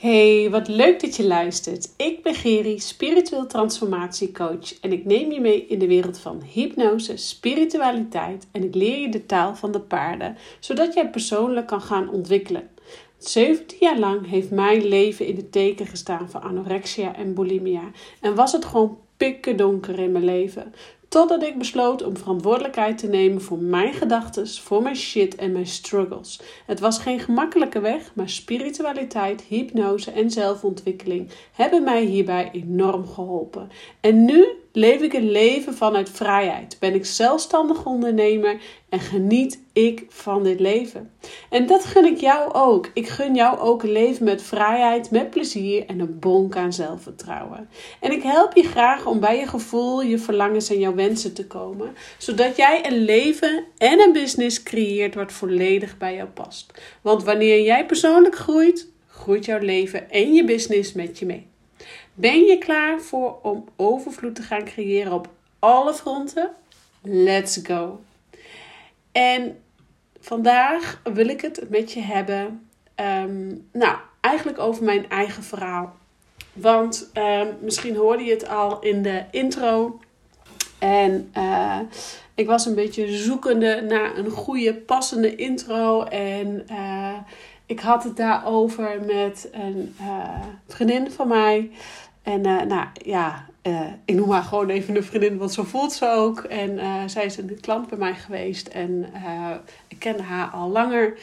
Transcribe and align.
Hey, 0.00 0.50
wat 0.50 0.68
leuk 0.68 1.00
dat 1.00 1.16
je 1.16 1.26
luistert. 1.26 1.94
Ik 1.96 2.22
ben 2.22 2.34
Geri, 2.34 2.78
spiritueel 2.78 3.46
transformatiecoach 3.46 4.80
en 4.80 4.92
ik 4.92 5.04
neem 5.04 5.32
je 5.32 5.40
mee 5.40 5.66
in 5.66 5.78
de 5.78 5.86
wereld 5.86 6.18
van 6.18 6.42
hypnose, 6.42 7.16
spiritualiteit 7.16 8.46
en 8.52 8.64
ik 8.64 8.74
leer 8.74 8.98
je 8.98 9.08
de 9.08 9.26
taal 9.26 9.56
van 9.56 9.72
de 9.72 9.80
paarden, 9.80 10.36
zodat 10.60 10.94
jij 10.94 11.10
persoonlijk 11.10 11.66
kan 11.66 11.80
gaan 11.80 12.10
ontwikkelen. 12.10 12.68
17 13.18 13.76
jaar 13.80 13.98
lang 13.98 14.28
heeft 14.28 14.50
mijn 14.50 14.84
leven 14.84 15.26
in 15.26 15.36
het 15.36 15.52
teken 15.52 15.86
gestaan 15.86 16.30
van 16.30 16.42
anorexia 16.42 17.16
en 17.16 17.34
bulimia 17.34 17.90
en 18.20 18.34
was 18.34 18.52
het 18.52 18.64
gewoon 18.64 18.98
pikken 19.16 19.56
donker 19.56 19.98
in 19.98 20.12
mijn 20.12 20.24
leven. 20.24 20.74
Totdat 21.10 21.42
ik 21.42 21.58
besloot 21.58 22.02
om 22.02 22.16
verantwoordelijkheid 22.16 22.98
te 22.98 23.06
nemen 23.06 23.42
voor 23.42 23.58
mijn 23.58 23.92
gedachten, 23.92 24.48
voor 24.48 24.82
mijn 24.82 24.96
shit 24.96 25.34
en 25.34 25.52
mijn 25.52 25.66
struggles. 25.66 26.40
Het 26.66 26.80
was 26.80 26.98
geen 26.98 27.20
gemakkelijke 27.20 27.80
weg, 27.80 28.14
maar 28.14 28.28
spiritualiteit, 28.28 29.42
hypnose 29.42 30.10
en 30.10 30.30
zelfontwikkeling 30.30 31.30
hebben 31.52 31.84
mij 31.84 32.04
hierbij 32.04 32.50
enorm 32.52 33.06
geholpen. 33.06 33.70
En 34.00 34.24
nu 34.24 34.46
leef 34.72 35.00
ik 35.00 35.12
een 35.12 35.30
leven 35.30 35.74
vanuit 35.74 36.10
vrijheid. 36.10 36.76
Ben 36.80 36.94
ik 36.94 37.06
zelfstandig 37.06 37.84
ondernemer 37.84 38.60
en 38.88 39.00
geniet 39.00 39.60
ik 39.72 40.04
van 40.08 40.42
dit 40.42 40.60
leven. 40.60 41.10
En 41.50 41.66
dat 41.66 41.84
gun 41.84 42.04
ik 42.04 42.18
jou 42.18 42.52
ook. 42.52 42.90
Ik 42.94 43.08
gun 43.08 43.34
jou 43.34 43.58
ook 43.58 43.82
een 43.82 43.92
leven 43.92 44.24
met 44.24 44.42
vrijheid, 44.42 45.10
met 45.10 45.30
plezier 45.30 45.86
en 45.86 46.00
een 46.00 46.18
bonk 46.18 46.56
aan 46.56 46.72
zelfvertrouwen. 46.72 47.68
En 48.00 48.12
ik 48.12 48.22
help 48.22 48.54
je 48.54 48.62
graag 48.62 49.06
om 49.06 49.20
bij 49.20 49.38
je 49.38 49.46
gevoel, 49.46 50.02
je 50.02 50.18
verlangens 50.18 50.70
en 50.70 50.78
jouw 50.78 50.94
wensen 50.94 51.34
te 51.34 51.46
komen, 51.46 51.94
zodat 52.18 52.56
jij 52.56 52.86
een 52.86 52.98
leven 53.04 53.64
en 53.78 54.00
een 54.00 54.12
business 54.12 54.62
creëert 54.62 55.14
wat 55.14 55.32
volledig 55.32 55.98
bij 55.98 56.14
jou 56.14 56.28
past. 56.28 56.72
Want 57.00 57.24
wanneer 57.24 57.62
jij 57.62 57.86
persoonlijk 57.86 58.36
groeit, 58.36 58.88
groeit 59.06 59.44
jouw 59.44 59.60
leven 59.60 60.10
en 60.10 60.34
je 60.34 60.44
business 60.44 60.92
met 60.92 61.18
je 61.18 61.26
mee. 61.26 61.49
Ben 62.14 62.44
je 62.44 62.58
klaar 62.58 63.00
voor 63.00 63.38
om 63.42 63.64
overvloed 63.76 64.34
te 64.34 64.42
gaan 64.42 64.64
creëren 64.64 65.12
op 65.12 65.28
alle 65.58 65.94
fronten? 65.94 66.50
Let's 67.02 67.60
go! 67.62 68.00
En 69.12 69.62
vandaag 70.20 71.00
wil 71.04 71.28
ik 71.28 71.40
het 71.40 71.70
met 71.70 71.92
je 71.92 72.00
hebben, 72.00 72.68
ehm, 72.94 73.54
nou, 73.72 73.96
eigenlijk 74.20 74.58
over 74.58 74.84
mijn 74.84 75.08
eigen 75.08 75.42
verhaal. 75.42 75.98
Want 76.52 77.10
um, 77.14 77.56
misschien 77.60 77.96
hoorde 77.96 78.24
je 78.24 78.32
het 78.32 78.48
al 78.48 78.80
in 78.80 79.02
de 79.02 79.24
intro. 79.30 80.00
En 80.78 81.32
uh, 81.36 81.80
ik 82.34 82.46
was 82.46 82.66
een 82.66 82.74
beetje 82.74 83.16
zoekende 83.16 83.80
naar 83.88 84.16
een 84.16 84.30
goede, 84.30 84.74
passende 84.74 85.36
intro. 85.36 86.02
En 86.02 86.66
uh, 86.70 87.16
ik 87.70 87.80
had 87.80 88.04
het 88.04 88.16
daarover 88.16 89.00
met 89.06 89.48
een 89.52 89.94
uh, 90.00 90.40
vriendin 90.66 91.10
van 91.10 91.28
mij. 91.28 91.70
En 92.22 92.46
uh, 92.46 92.62
nou 92.62 92.86
ja, 92.92 93.46
uh, 93.62 93.80
ik 94.04 94.14
noem 94.14 94.30
haar 94.30 94.42
gewoon 94.42 94.68
even 94.68 94.96
een 94.96 95.04
vriendin, 95.04 95.38
want 95.38 95.52
zo 95.52 95.62
voelt 95.62 95.92
ze 95.92 96.08
ook. 96.08 96.38
En 96.40 96.80
zij 97.10 97.24
is 97.24 97.36
een 97.36 97.58
klant 97.60 97.88
bij 97.88 97.98
mij 97.98 98.14
geweest 98.14 98.68
en 98.68 99.06
ik 99.88 99.98
kende 99.98 100.22
haar 100.22 100.48
al 100.50 100.68
langer. 100.68 101.18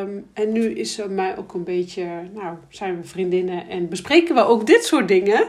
Um, 0.00 0.26
en 0.32 0.52
nu 0.52 0.70
is 0.70 0.94
ze 0.94 1.08
mij 1.08 1.36
ook 1.36 1.54
een 1.54 1.64
beetje, 1.64 2.06
nou, 2.34 2.56
zijn 2.68 3.00
we 3.00 3.08
vriendinnen 3.08 3.68
en 3.68 3.88
bespreken 3.88 4.34
we 4.34 4.44
ook 4.44 4.66
dit 4.66 4.84
soort 4.84 5.08
dingen. 5.08 5.48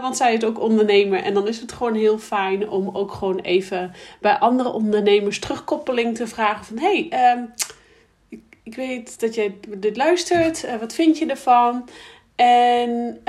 want 0.00 0.16
zij 0.16 0.34
is 0.34 0.44
ook 0.44 0.60
ondernemer 0.60 1.22
en 1.22 1.34
dan 1.34 1.48
is 1.48 1.60
het 1.60 1.72
gewoon 1.72 1.94
heel 1.94 2.18
fijn 2.18 2.68
om 2.68 2.90
ook 2.92 3.12
gewoon 3.12 3.38
even 3.38 3.92
bij 4.20 4.38
andere 4.38 4.68
ondernemers 4.68 5.38
terugkoppeling 5.38 6.16
te 6.16 6.26
vragen 6.26 6.64
van... 6.64 6.78
Hey, 6.78 7.12
um, 7.36 7.52
ik, 8.62 8.74
weet 8.74 9.20
dat 9.20 9.34
jij 9.34 9.58
dit 9.78 9.96
luistert, 9.96 10.78
wat 10.80 10.94
vind 10.94 11.18
je 11.18 11.26
ervan? 11.26 11.88
En 12.36 13.20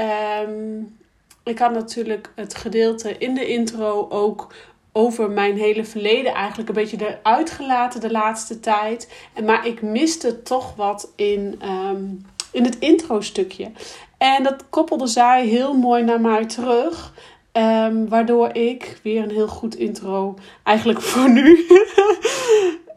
um, 0.48 0.98
ik 1.44 1.59
had 1.59 1.72
natuurlijk 1.72 2.31
het 2.36 2.56
gedeelte 2.56 3.17
in 3.17 3.34
de 3.34 3.48
intro 3.48 4.08
ook 4.09 4.54
over 4.92 5.30
mijn 5.30 5.58
hele 5.58 5.86
verleden 5.86 6.33
eigenlijk 6.33 6.70
een 6.70 6.76
beetje 6.76 6.98
eruit 7.08 7.49
gelaten 7.49 8.02
de 8.02 8.11
laatste 8.11 8.60
tijd. 8.60 9.11
Maar 9.45 9.67
ik 9.67 9.82
miste 9.82 10.42
toch 10.42 10.76
wat 10.76 11.11
in, 11.16 11.61
um, 11.66 12.26
in 12.52 12.64
het 12.64 12.80
intro-stukje. 12.80 13.72
En 14.17 14.43
dat 14.43 14.70
koppelde 14.70 15.08
zij 15.08 15.45
heel 15.45 15.73
mooi 15.73 16.04
naar 16.04 16.22
mij 16.22 16.45
terug. 16.45 17.14
Um, 17.58 18.10
waardoor 18.10 18.55
ik 18.55 18.99
weer 19.04 19.23
een 19.23 19.32
heel 19.32 19.48
goed 19.48 19.76
intro, 19.76 20.36
eigenlijk 20.64 21.02
voor 21.02 21.30
nu, 21.30 21.67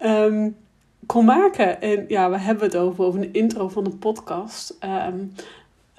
um, 0.03 0.57
kon 1.07 1.25
maken. 1.25 1.81
En 1.81 2.05
ja, 2.09 2.31
we 2.31 2.39
hebben 2.39 2.65
het 2.65 2.77
over, 2.77 3.05
over 3.05 3.21
een 3.21 3.33
intro 3.33 3.69
van 3.69 3.85
een 3.85 3.99
podcast. 3.99 4.79
Um, 5.09 5.33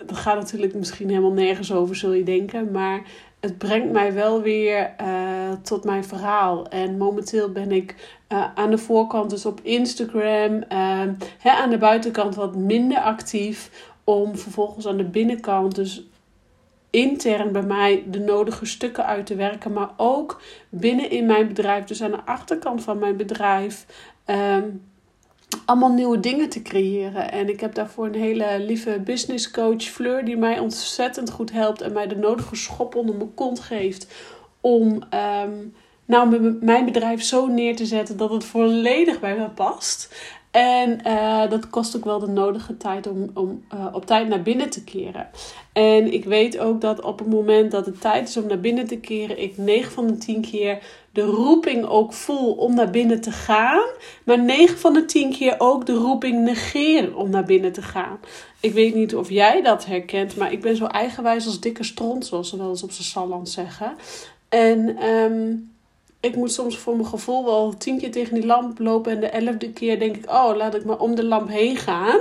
dat 0.05 0.17
gaat 0.17 0.35
natuurlijk 0.35 0.73
misschien 0.73 1.09
helemaal 1.09 1.31
nergens 1.31 1.73
over, 1.73 1.95
zul 1.95 2.13
je 2.13 2.23
denken. 2.23 2.71
Maar 2.71 3.01
het 3.39 3.57
brengt 3.57 3.91
mij 3.91 4.13
wel 4.13 4.41
weer 4.41 4.95
uh, 5.01 5.51
tot 5.61 5.83
mijn 5.83 6.03
verhaal. 6.03 6.67
En 6.67 6.97
momenteel 6.97 7.51
ben 7.51 7.71
ik 7.71 8.17
uh, 8.29 8.45
aan 8.55 8.69
de 8.69 8.77
voorkant, 8.77 9.29
dus 9.29 9.45
op 9.45 9.59
Instagram, 9.63 10.53
uh, 10.53 11.01
hè, 11.37 11.51
aan 11.51 11.69
de 11.69 11.77
buitenkant 11.77 12.35
wat 12.35 12.55
minder 12.55 12.97
actief. 12.97 13.91
Om 14.03 14.37
vervolgens 14.37 14.87
aan 14.87 14.97
de 14.97 15.03
binnenkant, 15.03 15.75
dus 15.75 16.07
intern 16.89 17.51
bij 17.51 17.61
mij, 17.61 18.03
de 18.07 18.19
nodige 18.19 18.65
stukken 18.65 19.05
uit 19.05 19.25
te 19.25 19.35
werken. 19.35 19.73
Maar 19.73 19.89
ook 19.97 20.41
binnen 20.69 21.09
in 21.09 21.25
mijn 21.25 21.47
bedrijf, 21.47 21.85
dus 21.85 22.01
aan 22.01 22.11
de 22.11 22.25
achterkant 22.25 22.83
van 22.83 22.99
mijn 22.99 23.17
bedrijf. 23.17 23.85
Ehm, 24.25 24.63
allemaal 25.67 25.91
nieuwe 25.91 26.19
dingen 26.19 26.49
te 26.49 26.61
creëren. 26.61 27.31
En 27.31 27.49
ik 27.49 27.59
heb 27.59 27.73
daarvoor 27.73 28.05
een 28.05 28.15
hele 28.15 28.59
lieve 28.59 28.99
business 29.03 29.51
coach, 29.51 29.83
Fleur, 29.83 30.25
die 30.25 30.37
mij 30.37 30.59
ontzettend 30.59 31.31
goed 31.31 31.51
helpt 31.51 31.81
en 31.81 31.93
mij 31.93 32.07
de 32.07 32.15
nodige 32.15 32.55
schop 32.55 32.95
onder 32.95 33.15
mijn 33.15 33.33
kont 33.33 33.59
geeft 33.59 34.07
om 34.61 35.03
um, 35.43 35.73
nou, 36.05 36.55
mijn 36.61 36.85
bedrijf 36.85 37.23
zo 37.23 37.47
neer 37.47 37.75
te 37.75 37.85
zetten 37.85 38.17
dat 38.17 38.29
het 38.29 38.45
volledig 38.45 39.19
bij 39.19 39.35
me 39.35 39.49
past. 39.49 40.15
En 40.57 40.99
uh, 41.07 41.49
dat 41.49 41.69
kost 41.69 41.95
ook 41.95 42.05
wel 42.05 42.19
de 42.19 42.27
nodige 42.27 42.77
tijd 42.77 43.07
om, 43.07 43.29
om 43.33 43.63
uh, 43.73 43.85
op 43.91 44.05
tijd 44.05 44.27
naar 44.27 44.41
binnen 44.41 44.69
te 44.69 44.83
keren. 44.83 45.29
En 45.73 46.13
ik 46.13 46.25
weet 46.25 46.59
ook 46.59 46.81
dat 46.81 47.01
op 47.01 47.19
het 47.19 47.29
moment 47.29 47.71
dat 47.71 47.85
het 47.85 48.01
tijd 48.01 48.29
is 48.29 48.37
om 48.37 48.47
naar 48.47 48.59
binnen 48.59 48.87
te 48.87 48.97
keren, 48.97 49.41
ik 49.41 49.57
9 49.57 49.91
van 49.91 50.07
de 50.07 50.17
10 50.17 50.41
keer 50.41 50.79
de 51.11 51.21
roeping 51.21 51.85
ook 51.85 52.13
voel 52.13 52.53
om 52.53 52.75
naar 52.75 52.89
binnen 52.89 53.21
te 53.21 53.31
gaan. 53.31 53.83
Maar 54.23 54.39
9 54.39 54.77
van 54.77 54.93
de 54.93 55.05
10 55.05 55.31
keer 55.31 55.55
ook 55.57 55.85
de 55.85 55.93
roeping 55.93 56.43
negeren 56.43 57.15
om 57.15 57.29
naar 57.29 57.45
binnen 57.45 57.71
te 57.71 57.81
gaan. 57.81 58.19
Ik 58.59 58.73
weet 58.73 58.95
niet 58.95 59.15
of 59.15 59.29
jij 59.29 59.61
dat 59.61 59.85
herkent, 59.85 60.35
maar 60.35 60.51
ik 60.51 60.61
ben 60.61 60.75
zo 60.75 60.85
eigenwijs 60.85 61.45
als 61.45 61.59
dikke 61.59 61.83
stront, 61.83 62.25
zoals 62.25 62.49
ze 62.49 62.57
wel 62.57 62.69
eens 62.69 62.83
op 62.83 62.91
zijn 62.91 63.07
Salland 63.07 63.49
zeggen. 63.49 63.95
En 64.49 65.03
um, 65.03 65.75
ik 66.19 66.35
moet 66.35 66.51
soms 66.51 66.77
voor 66.77 66.95
mijn 66.95 67.07
gevoel 67.07 67.45
wel 67.45 67.77
tien 67.77 67.99
keer 67.99 68.11
tegen 68.11 68.33
die 68.33 68.45
lamp 68.45 68.79
lopen. 68.79 69.11
En 69.11 69.19
de 69.19 69.27
elfde 69.27 69.71
keer 69.71 69.99
denk 69.99 70.15
ik, 70.15 70.29
oh, 70.29 70.55
laat 70.55 70.75
ik 70.75 70.85
maar 70.85 70.99
om 70.99 71.15
de 71.15 71.25
lamp 71.25 71.49
heen 71.49 71.77
gaan. 71.77 72.19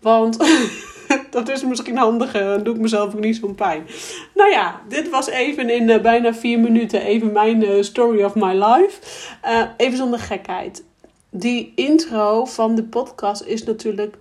Want 0.00 0.38
dat 1.30 1.48
is 1.48 1.64
misschien 1.64 1.96
handiger. 1.96 2.44
Dan 2.44 2.62
doe 2.62 2.74
ik 2.74 2.80
mezelf 2.80 3.14
ook 3.14 3.20
niet 3.20 3.36
zo'n 3.36 3.54
pijn. 3.54 3.86
Nou 4.34 4.50
ja, 4.50 4.80
dit 4.88 5.10
was 5.10 5.28
even 5.28 5.70
in 5.70 5.88
uh, 5.88 6.00
bijna 6.00 6.34
vier 6.34 6.58
minuten 6.58 7.02
even 7.02 7.32
mijn 7.32 7.62
uh, 7.62 7.82
story 7.82 8.22
of 8.22 8.34
my 8.34 8.54
life. 8.54 8.98
Uh, 9.44 9.62
even 9.76 9.96
zonder 9.96 10.18
gekheid. 10.18 10.84
Die 11.30 11.72
intro 11.74 12.44
van 12.44 12.74
de 12.74 12.84
podcast 12.84 13.42
is 13.42 13.64
natuurlijk 13.64 14.16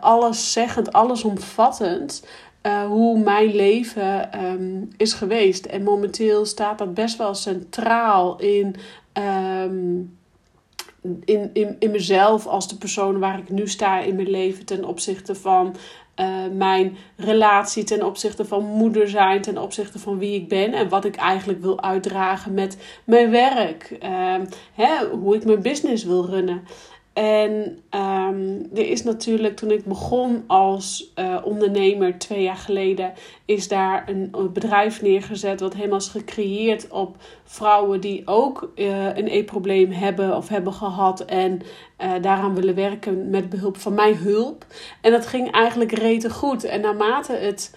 alles 0.00 0.52
zeggend, 0.52 0.92
allesomvattend. 0.92 2.22
Uh, 2.62 2.86
hoe 2.86 3.18
mijn 3.18 3.54
leven 3.54 4.44
um, 4.44 4.88
is 4.96 5.12
geweest. 5.12 5.66
En 5.66 5.82
momenteel 5.82 6.44
staat 6.44 6.78
dat 6.78 6.94
best 6.94 7.16
wel 7.16 7.34
centraal 7.34 8.40
in, 8.40 8.74
um, 9.12 10.18
in, 11.24 11.50
in, 11.52 11.76
in 11.78 11.90
mezelf 11.90 12.46
als 12.46 12.68
de 12.68 12.76
persoon 12.76 13.18
waar 13.18 13.38
ik 13.38 13.50
nu 13.50 13.68
sta 13.68 14.00
in 14.00 14.14
mijn 14.14 14.30
leven 14.30 14.64
ten 14.64 14.84
opzichte 14.84 15.34
van 15.34 15.76
uh, 16.20 16.26
mijn 16.52 16.96
relatie, 17.16 17.84
ten 17.84 18.06
opzichte 18.06 18.44
van 18.44 18.64
moeder 18.64 19.08
zijn, 19.08 19.42
ten 19.42 19.58
opzichte 19.58 19.98
van 19.98 20.18
wie 20.18 20.34
ik 20.34 20.48
ben 20.48 20.72
en 20.72 20.88
wat 20.88 21.04
ik 21.04 21.16
eigenlijk 21.16 21.60
wil 21.60 21.82
uitdragen 21.82 22.54
met 22.54 22.76
mijn 23.04 23.30
werk. 23.30 23.96
Uh, 24.02 24.34
hè, 24.74 25.06
hoe 25.06 25.34
ik 25.34 25.44
mijn 25.44 25.62
business 25.62 26.04
wil 26.04 26.26
runnen. 26.26 26.62
En 27.18 27.78
um, 27.90 28.68
er 28.74 28.90
is 28.90 29.02
natuurlijk, 29.02 29.56
toen 29.56 29.70
ik 29.70 29.84
begon 29.84 30.44
als 30.46 31.12
uh, 31.16 31.36
ondernemer 31.44 32.18
twee 32.18 32.42
jaar 32.42 32.56
geleden, 32.56 33.12
is 33.44 33.68
daar 33.68 34.08
een, 34.08 34.30
bedrijf 34.52 35.02
neergezet 35.02 35.60
wat 35.60 35.74
helemaal 35.74 35.98
is 35.98 36.08
gecreëerd 36.08 36.88
op 36.90 37.16
vrouwen 37.44 38.00
die 38.00 38.22
ook 38.24 38.72
uh, 38.74 39.16
een 39.16 39.28
e-probleem 39.28 39.90
hebben 39.90 40.36
of 40.36 40.48
hebben 40.48 40.72
gehad 40.72 41.20
en 41.20 41.60
uh, 42.00 42.12
daaraan 42.20 42.54
willen 42.54 42.74
werken 42.74 43.30
met 43.30 43.50
behulp 43.50 43.76
van 43.76 43.94
mijn 43.94 44.16
hulp. 44.16 44.66
En 45.00 45.12
dat 45.12 45.26
ging 45.26 45.50
eigenlijk 45.50 45.92
rete 45.92 46.30
goed. 46.30 46.64
En 46.64 46.80
naarmate 46.80 47.32
het 47.32 47.76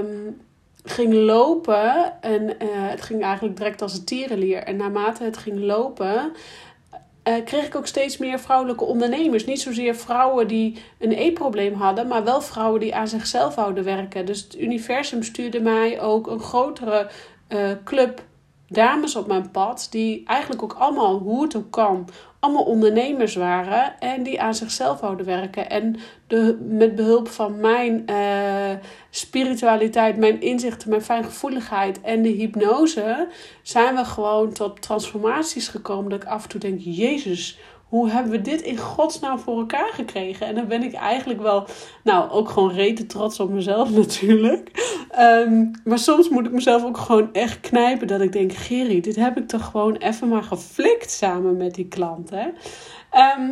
um, 0.00 0.40
ging 0.84 1.14
lopen, 1.14 2.20
en 2.20 2.56
het 2.60 3.02
ging 3.02 3.22
eigenlijk 3.22 3.56
direct 3.56 3.82
als 3.82 3.98
een 3.98 4.04
tierenlier, 4.04 4.62
en 4.62 4.76
naarmate 4.76 5.24
het 5.24 5.36
ging 5.36 5.58
lopen 5.60 6.32
kreeg 7.44 7.66
ik 7.66 7.74
ook 7.76 7.86
steeds 7.86 8.16
meer 8.16 8.38
vrouwelijke 8.38 8.84
ondernemers. 8.84 9.44
Niet 9.44 9.60
zozeer 9.60 9.96
vrouwen 9.96 10.48
die 10.48 10.82
een 10.98 11.12
eetprobleem 11.12 11.74
hadden, 11.74 12.06
maar 12.06 12.24
wel 12.24 12.40
vrouwen 12.40 12.80
die 12.80 12.94
aan 12.94 13.08
zichzelf 13.08 13.54
houden 13.54 13.84
werken. 13.84 14.26
Dus 14.26 14.42
het 14.42 14.58
universum 14.58 15.22
stuurde 15.22 15.60
mij 15.60 16.00
ook 16.00 16.26
een 16.26 16.40
grotere 16.40 17.10
club 17.84 18.22
dames 18.68 19.16
op 19.16 19.26
mijn 19.26 19.50
pad, 19.50 19.86
die 19.90 20.22
eigenlijk 20.26 20.62
ook 20.62 20.72
allemaal, 20.72 21.18
hoe 21.18 21.42
het 21.42 21.56
ook 21.56 21.70
kan, 21.70 22.08
allemaal 22.46 22.72
ondernemers 22.72 23.34
waren 23.34 23.98
en 23.98 24.22
die 24.22 24.40
aan 24.40 24.54
zichzelf 24.54 25.00
houden 25.00 25.26
werken. 25.26 25.70
En 25.70 25.96
de, 26.26 26.58
met 26.60 26.94
behulp 26.94 27.28
van 27.28 27.60
mijn 27.60 28.04
uh, 28.10 28.70
spiritualiteit, 29.10 30.16
mijn 30.16 30.40
inzichten, 30.40 30.88
mijn 30.88 31.02
fijngevoeligheid 31.02 32.00
en 32.00 32.22
de 32.22 32.28
hypnose, 32.28 33.28
zijn 33.62 33.94
we 33.94 34.04
gewoon 34.04 34.52
tot 34.52 34.82
transformaties 34.82 35.68
gekomen. 35.68 36.10
Dat 36.10 36.22
ik 36.22 36.28
af 36.28 36.42
en 36.42 36.48
toe 36.48 36.60
denk: 36.60 36.80
Jezus, 36.80 37.58
hoe 37.96 38.10
hebben 38.10 38.32
we 38.32 38.40
dit 38.40 38.60
in 38.60 38.76
godsnaam 38.76 39.38
voor 39.38 39.58
elkaar 39.58 39.90
gekregen? 39.92 40.46
En 40.46 40.54
dan 40.54 40.66
ben 40.66 40.82
ik 40.82 40.92
eigenlijk 40.92 41.40
wel, 41.40 41.66
nou, 42.04 42.30
ook 42.30 42.48
gewoon 42.48 42.72
rete 42.72 43.06
trots 43.06 43.40
op 43.40 43.50
mezelf 43.50 43.90
natuurlijk. 44.02 44.70
Ehm, 45.10 45.64
maar 45.84 45.98
soms 45.98 46.28
moet 46.28 46.46
ik 46.46 46.52
mezelf 46.52 46.84
ook 46.84 46.98
gewoon 46.98 47.32
echt 47.32 47.60
knijpen 47.60 48.06
dat 48.06 48.20
ik 48.20 48.32
denk, 48.32 48.52
Geri, 48.52 49.00
dit 49.00 49.16
heb 49.16 49.36
ik 49.36 49.48
toch 49.48 49.64
gewoon 49.64 49.96
even 49.96 50.28
maar 50.28 50.42
geflikt 50.42 51.10
samen 51.10 51.56
met 51.56 51.74
die 51.74 51.88
klant, 51.88 52.30
hè? 52.30 52.48
Ehm, 53.10 53.50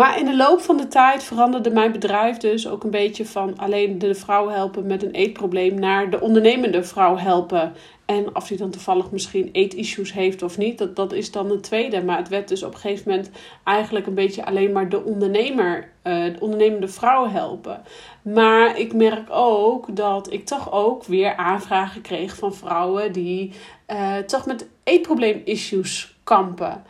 maar 0.00 0.18
in 0.18 0.24
de 0.24 0.36
loop 0.36 0.60
van 0.60 0.76
de 0.76 0.88
tijd 0.88 1.22
veranderde 1.22 1.70
mijn 1.70 1.92
bedrijf 1.92 2.36
dus 2.36 2.68
ook 2.68 2.84
een 2.84 2.90
beetje 2.90 3.26
van 3.26 3.58
alleen 3.58 3.98
de 3.98 4.14
vrouw 4.14 4.48
helpen 4.48 4.86
met 4.86 5.02
een 5.02 5.10
eetprobleem 5.10 5.74
naar 5.74 6.10
de 6.10 6.20
ondernemende 6.20 6.84
vrouw 6.84 7.16
helpen. 7.16 7.72
En 8.06 8.36
of 8.36 8.46
die 8.46 8.56
dan 8.56 8.70
toevallig 8.70 9.10
misschien 9.10 9.48
eetissues 9.52 10.12
heeft 10.12 10.42
of 10.42 10.58
niet, 10.58 10.78
dat, 10.78 10.96
dat 10.96 11.12
is 11.12 11.30
dan 11.30 11.50
een 11.50 11.60
tweede. 11.60 12.04
Maar 12.04 12.16
het 12.16 12.28
werd 12.28 12.48
dus 12.48 12.62
op 12.62 12.74
een 12.74 12.80
gegeven 12.80 13.10
moment 13.10 13.30
eigenlijk 13.64 14.06
een 14.06 14.14
beetje 14.14 14.44
alleen 14.44 14.72
maar 14.72 14.88
de 14.88 15.04
ondernemer, 15.04 15.90
uh, 16.04 16.24
de 16.24 16.40
ondernemende 16.40 16.88
vrouw 16.88 17.28
helpen. 17.28 17.82
Maar 18.22 18.78
ik 18.78 18.92
merk 18.92 19.30
ook 19.30 19.96
dat 19.96 20.32
ik 20.32 20.46
toch 20.46 20.72
ook 20.72 21.04
weer 21.04 21.36
aanvragen 21.36 22.00
kreeg 22.00 22.36
van 22.36 22.54
vrouwen 22.54 23.12
die 23.12 23.52
uh, 23.88 24.16
toch 24.16 24.46
met 24.46 24.68
eetprobleem-issues 24.84 26.16
kampen. 26.24 26.84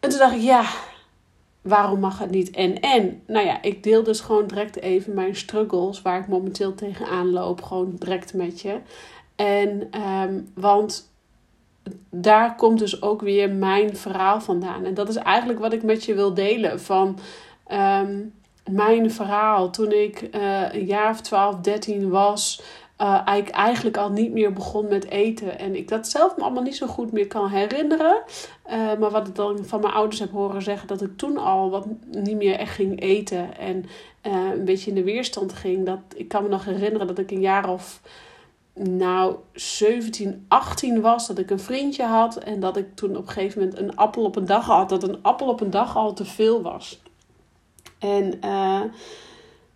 En 0.00 0.10
toen 0.10 0.18
dacht 0.18 0.34
ik, 0.34 0.42
ja, 0.42 0.64
waarom 1.66 2.00
mag 2.00 2.18
het 2.18 2.30
niet 2.30 2.50
en 2.50 2.80
en? 2.80 3.22
Nou 3.26 3.46
ja, 3.46 3.62
ik 3.62 3.82
deel 3.82 4.02
dus 4.02 4.20
gewoon 4.20 4.46
direct 4.46 4.80
even 4.80 5.14
mijn 5.14 5.36
struggles 5.36 6.02
waar 6.02 6.20
ik 6.20 6.28
momenteel 6.28 6.74
tegenaan 6.74 7.30
loop, 7.30 7.62
gewoon 7.62 7.92
direct 7.98 8.34
met 8.34 8.60
je. 8.60 8.80
En 9.36 10.00
um, 10.00 10.50
want 10.54 11.10
daar 12.10 12.56
komt 12.56 12.78
dus 12.78 13.02
ook 13.02 13.20
weer 13.20 13.50
mijn 13.50 13.96
verhaal 13.96 14.40
vandaan. 14.40 14.84
En 14.84 14.94
dat 14.94 15.08
is 15.08 15.16
eigenlijk 15.16 15.58
wat 15.58 15.72
ik 15.72 15.82
met 15.82 16.04
je 16.04 16.14
wil 16.14 16.34
delen. 16.34 16.80
Van 16.80 17.18
um, 17.72 18.32
mijn 18.70 19.10
verhaal 19.10 19.70
toen 19.70 19.92
ik 19.92 20.28
uh, 20.34 20.72
een 20.72 20.84
jaar 20.84 21.10
of 21.10 21.20
12, 21.20 21.60
13 21.60 22.08
was. 22.08 22.62
Uh, 23.00 23.36
ik 23.36 23.48
eigenlijk 23.48 23.96
al 23.96 24.10
niet 24.10 24.32
meer 24.32 24.52
begon 24.52 24.88
met 24.88 25.10
eten. 25.10 25.58
En 25.58 25.76
ik 25.76 25.88
dat 25.88 26.08
zelf 26.08 26.36
me 26.36 26.42
allemaal 26.42 26.62
niet 26.62 26.76
zo 26.76 26.86
goed 26.86 27.12
meer 27.12 27.26
kan 27.26 27.48
herinneren. 27.48 28.22
Uh, 28.66 28.72
maar 28.74 29.10
wat 29.10 29.28
ik 29.28 29.34
dan 29.34 29.64
van 29.64 29.80
mijn 29.80 29.92
ouders 29.92 30.20
heb 30.20 30.30
horen 30.30 30.62
zeggen, 30.62 30.88
dat 30.88 31.02
ik 31.02 31.16
toen 31.16 31.38
al 31.38 31.70
wat 31.70 31.86
niet 32.10 32.36
meer 32.36 32.54
echt 32.54 32.74
ging 32.74 33.00
eten. 33.00 33.58
En 33.58 33.84
uh, 34.26 34.50
een 34.52 34.64
beetje 34.64 34.90
in 34.90 34.96
de 34.96 35.02
weerstand 35.02 35.52
ging. 35.52 35.86
Dat, 35.86 35.98
ik 36.14 36.28
kan 36.28 36.42
me 36.42 36.48
nog 36.48 36.64
herinneren 36.64 37.06
dat 37.06 37.18
ik 37.18 37.30
een 37.30 37.40
jaar 37.40 37.68
of 37.68 38.00
nou 38.74 39.36
17, 39.52 40.44
18 40.48 41.00
was, 41.00 41.26
dat 41.26 41.38
ik 41.38 41.50
een 41.50 41.60
vriendje 41.60 42.04
had 42.04 42.36
en 42.36 42.60
dat 42.60 42.76
ik 42.76 42.94
toen 42.94 43.16
op 43.16 43.26
een 43.26 43.32
gegeven 43.32 43.60
moment 43.60 43.78
een 43.78 43.96
appel 43.96 44.24
op 44.24 44.36
een 44.36 44.46
dag 44.46 44.64
had, 44.64 44.88
dat 44.88 45.02
een 45.02 45.22
appel 45.22 45.48
op 45.48 45.60
een 45.60 45.70
dag 45.70 45.96
al 45.96 46.12
te 46.12 46.24
veel 46.24 46.62
was. 46.62 47.02
En 47.98 48.38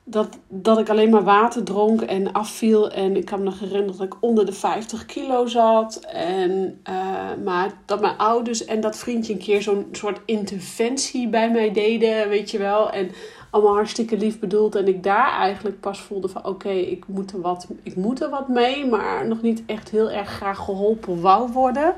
dat, 0.05 0.39
dat 0.49 0.79
ik 0.79 0.89
alleen 0.89 1.11
maar 1.11 1.25
water 1.25 1.65
dronk 1.65 2.01
en 2.01 2.33
afviel. 2.33 2.91
En 2.91 3.17
ik 3.17 3.25
kan 3.25 3.39
me 3.39 3.45
nog 3.45 3.61
herinneren 3.61 3.97
dat 3.97 4.07
ik 4.07 4.17
onder 4.21 4.47
de 4.47 4.53
50 4.53 5.07
kilo 5.07 5.47
zat. 5.47 6.01
En, 6.13 6.81
uh, 6.89 7.45
maar 7.45 7.73
dat 7.87 8.01
mijn 8.01 8.17
ouders 8.17 8.65
en 8.65 8.81
dat 8.81 8.97
vriendje 8.97 9.33
een 9.33 9.39
keer 9.39 9.63
zo'n 9.63 9.89
soort 9.93 10.21
interventie 10.25 11.29
bij 11.29 11.51
mij 11.51 11.73
deden, 11.73 12.29
weet 12.29 12.51
je 12.51 12.59
wel. 12.59 12.91
En 12.91 13.11
allemaal 13.51 13.75
hartstikke 13.75 14.17
lief 14.17 14.39
bedoeld. 14.39 14.75
En 14.75 14.89
ik 14.89 15.03
daar 15.03 15.33
eigenlijk 15.33 15.81
pas 15.81 16.01
voelde 16.01 16.29
van 16.29 16.45
oké, 16.45 16.71
ik, 16.71 17.05
moet 17.07 17.33
er 17.33 17.41
wat, 17.41 17.67
ik 17.83 17.97
moet 17.97 18.23
er 18.23 18.31
wat 18.31 18.49
mee. 18.49 18.87
Maar 18.87 19.27
nog 19.27 19.43
niet 19.43 19.63
echt 19.67 19.91
heel 19.91 20.11
erg 20.11 20.29
graag 20.29 20.59
geholpen 20.59 21.21
wou 21.21 21.53
worden. 21.53 21.95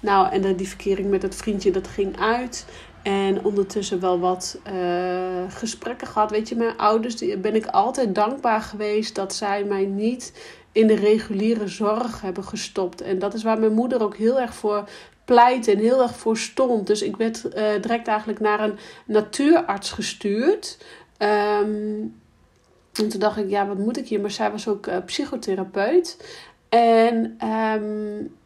Nou, 0.00 0.32
en 0.32 0.56
die 0.56 0.68
verkering 0.68 1.10
met 1.10 1.20
dat 1.20 1.34
vriendje, 1.34 1.70
dat 1.70 1.88
ging 1.88 2.20
uit. 2.20 2.66
En 3.02 3.44
ondertussen 3.44 4.00
wel 4.00 4.18
wat 4.18 4.58
uh, 4.72 4.72
gesprekken 5.48 6.06
gehad. 6.06 6.30
Weet 6.30 6.48
je, 6.48 6.56
mijn 6.56 6.76
ouders, 6.76 7.16
die, 7.16 7.36
ben 7.36 7.54
ik 7.54 7.66
altijd 7.66 8.14
dankbaar 8.14 8.60
geweest 8.60 9.14
dat 9.14 9.34
zij 9.34 9.64
mij 9.64 9.84
niet 9.84 10.32
in 10.72 10.86
de 10.86 10.94
reguliere 10.94 11.68
zorg 11.68 12.20
hebben 12.20 12.44
gestopt. 12.44 13.00
En 13.00 13.18
dat 13.18 13.34
is 13.34 13.42
waar 13.42 13.58
mijn 13.58 13.72
moeder 13.72 14.02
ook 14.02 14.16
heel 14.16 14.40
erg 14.40 14.54
voor 14.54 14.88
pleit 15.24 15.68
en 15.68 15.78
heel 15.78 16.02
erg 16.02 16.16
voor 16.16 16.36
stond. 16.36 16.86
Dus 16.86 17.02
ik 17.02 17.16
werd 17.16 17.44
uh, 17.44 17.52
direct 17.80 18.08
eigenlijk 18.08 18.40
naar 18.40 18.60
een 18.60 18.78
natuurarts 19.06 19.90
gestuurd. 19.90 20.78
Um, 21.18 22.20
en 22.92 23.08
toen 23.08 23.20
dacht 23.20 23.36
ik, 23.36 23.50
ja, 23.50 23.66
wat 23.66 23.78
moet 23.78 23.96
ik 23.98 24.08
hier? 24.08 24.20
Maar 24.20 24.30
zij 24.30 24.50
was 24.50 24.68
ook 24.68 24.86
uh, 24.86 24.96
psychotherapeut. 25.06 26.38
En 26.68 27.38
um, 27.48 28.36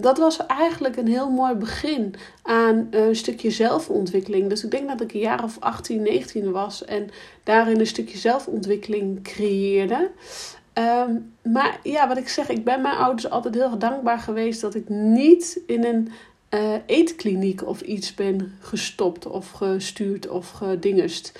dat 0.00 0.18
was 0.18 0.46
eigenlijk 0.46 0.96
een 0.96 1.08
heel 1.08 1.30
mooi 1.30 1.54
begin 1.54 2.14
aan 2.42 2.86
een 2.90 3.16
stukje 3.16 3.50
zelfontwikkeling. 3.50 4.48
Dus 4.48 4.64
ik 4.64 4.70
denk 4.70 4.88
dat 4.88 5.00
ik 5.00 5.12
een 5.12 5.20
jaar 5.20 5.44
of 5.44 5.56
18, 5.60 6.02
19 6.02 6.50
was 6.50 6.84
en 6.84 7.08
daarin 7.44 7.80
een 7.80 7.86
stukje 7.86 8.18
zelfontwikkeling 8.18 9.22
creëerde. 9.22 10.10
Um, 10.74 11.32
maar 11.42 11.80
ja, 11.82 12.08
wat 12.08 12.16
ik 12.16 12.28
zeg, 12.28 12.48
ik 12.48 12.64
ben 12.64 12.82
mijn 12.82 12.96
ouders 12.96 13.30
altijd 13.30 13.54
heel 13.54 13.78
dankbaar 13.78 14.18
geweest 14.18 14.60
dat 14.60 14.74
ik 14.74 14.88
niet 14.88 15.60
in 15.66 15.84
een 15.84 16.12
uh, 16.50 16.74
eetkliniek 16.86 17.66
of 17.66 17.80
iets 17.80 18.14
ben 18.14 18.56
gestopt 18.60 19.26
of 19.26 19.50
gestuurd 19.50 20.28
of 20.28 20.50
gedingest. 20.50 21.38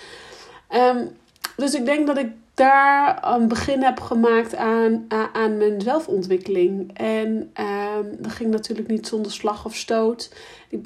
Um, 0.75 1.09
dus 1.57 1.75
ik 1.75 1.85
denk 1.85 2.07
dat 2.07 2.19
ik 2.19 2.29
daar 2.61 3.35
een 3.35 3.49
begin 3.49 3.83
heb 3.83 4.01
gemaakt 4.01 4.57
aan, 4.57 5.05
aan, 5.33 5.57
mijn 5.57 5.81
zelfontwikkeling. 5.81 6.91
En 6.95 7.51
ehm, 7.53 8.05
dat 8.19 8.33
ging 8.33 8.51
natuurlijk 8.51 8.89
niet 8.89 9.07
zonder 9.07 9.33
slag 9.33 9.65
of 9.65 9.75
stoot. 9.75 10.35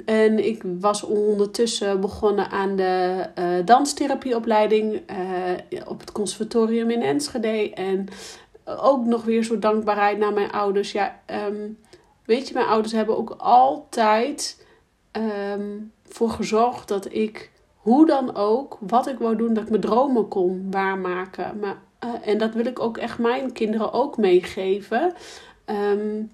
En 0.05 0.45
ik 0.45 0.63
was 0.79 1.03
ondertussen 1.03 2.01
begonnen 2.01 2.49
aan 2.49 2.75
de 2.75 3.25
uh, 3.39 3.65
danstherapieopleiding 3.65 4.93
uh, 4.93 5.81
op 5.87 5.99
het 5.99 6.11
conservatorium 6.11 6.89
in 6.89 7.01
Enschede. 7.01 7.73
En 7.73 8.07
ook 8.65 9.05
nog 9.05 9.23
weer 9.23 9.43
zo 9.43 9.59
dankbaarheid 9.59 10.17
naar 10.17 10.33
mijn 10.33 10.51
ouders. 10.51 10.91
Ja, 10.91 11.19
um, 11.49 11.77
weet 12.25 12.47
je, 12.47 12.53
mijn 12.53 12.67
ouders 12.67 12.93
hebben 12.93 13.17
ook 13.17 13.35
altijd 13.37 14.65
um, 15.51 15.91
voor 16.03 16.29
gezorgd 16.29 16.87
dat 16.87 17.13
ik 17.13 17.51
hoe 17.85 18.05
dan 18.05 18.35
ook, 18.35 18.77
wat 18.79 19.07
ik 19.07 19.19
wou 19.19 19.35
doen, 19.35 19.53
dat 19.53 19.63
ik 19.63 19.69
mijn 19.69 19.81
dromen 19.81 20.27
kon 20.27 20.67
waarmaken. 20.71 21.59
Maar, 21.59 21.77
uh, 22.03 22.27
en 22.27 22.37
dat 22.37 22.53
wil 22.53 22.65
ik 22.65 22.79
ook 22.79 22.97
echt 22.97 23.17
mijn 23.17 23.51
kinderen 23.51 23.93
ook 23.93 24.17
meegeven. 24.17 25.13
Um, 25.65 26.31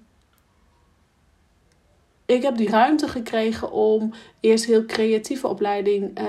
ik 2.26 2.42
heb 2.42 2.56
die 2.56 2.70
ruimte 2.70 3.08
gekregen 3.08 3.72
om 3.72 4.12
eerst 4.40 4.64
heel 4.64 4.84
creatieve 4.84 5.48
opleiding, 5.48 6.20
uh, 6.20 6.24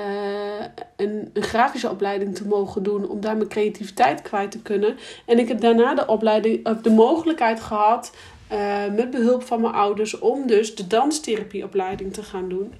een, 0.95 1.29
een, 1.33 1.43
grafische 1.43 1.89
opleiding 1.89 2.35
te 2.35 2.47
mogen 2.47 2.83
doen, 2.83 3.07
om 3.07 3.21
daar 3.21 3.37
mijn 3.37 3.49
creativiteit 3.49 4.21
kwijt 4.21 4.51
te 4.51 4.61
kunnen. 4.61 4.97
En 5.25 5.39
ik 5.39 5.47
heb 5.47 5.61
daarna 5.61 5.95
de 5.95 6.07
opleiding, 6.07 6.79
de 6.81 6.91
mogelijkheid 6.91 7.59
gehad, 7.59 8.15
uh, 8.51 8.93
met 8.95 9.11
behulp 9.11 9.43
van 9.43 9.61
mijn 9.61 9.73
ouders, 9.73 10.19
om 10.19 10.47
dus 10.47 10.75
de 10.75 10.87
danstherapieopleiding 10.87 12.13
te 12.13 12.23
gaan 12.23 12.49
doen. 12.49 12.73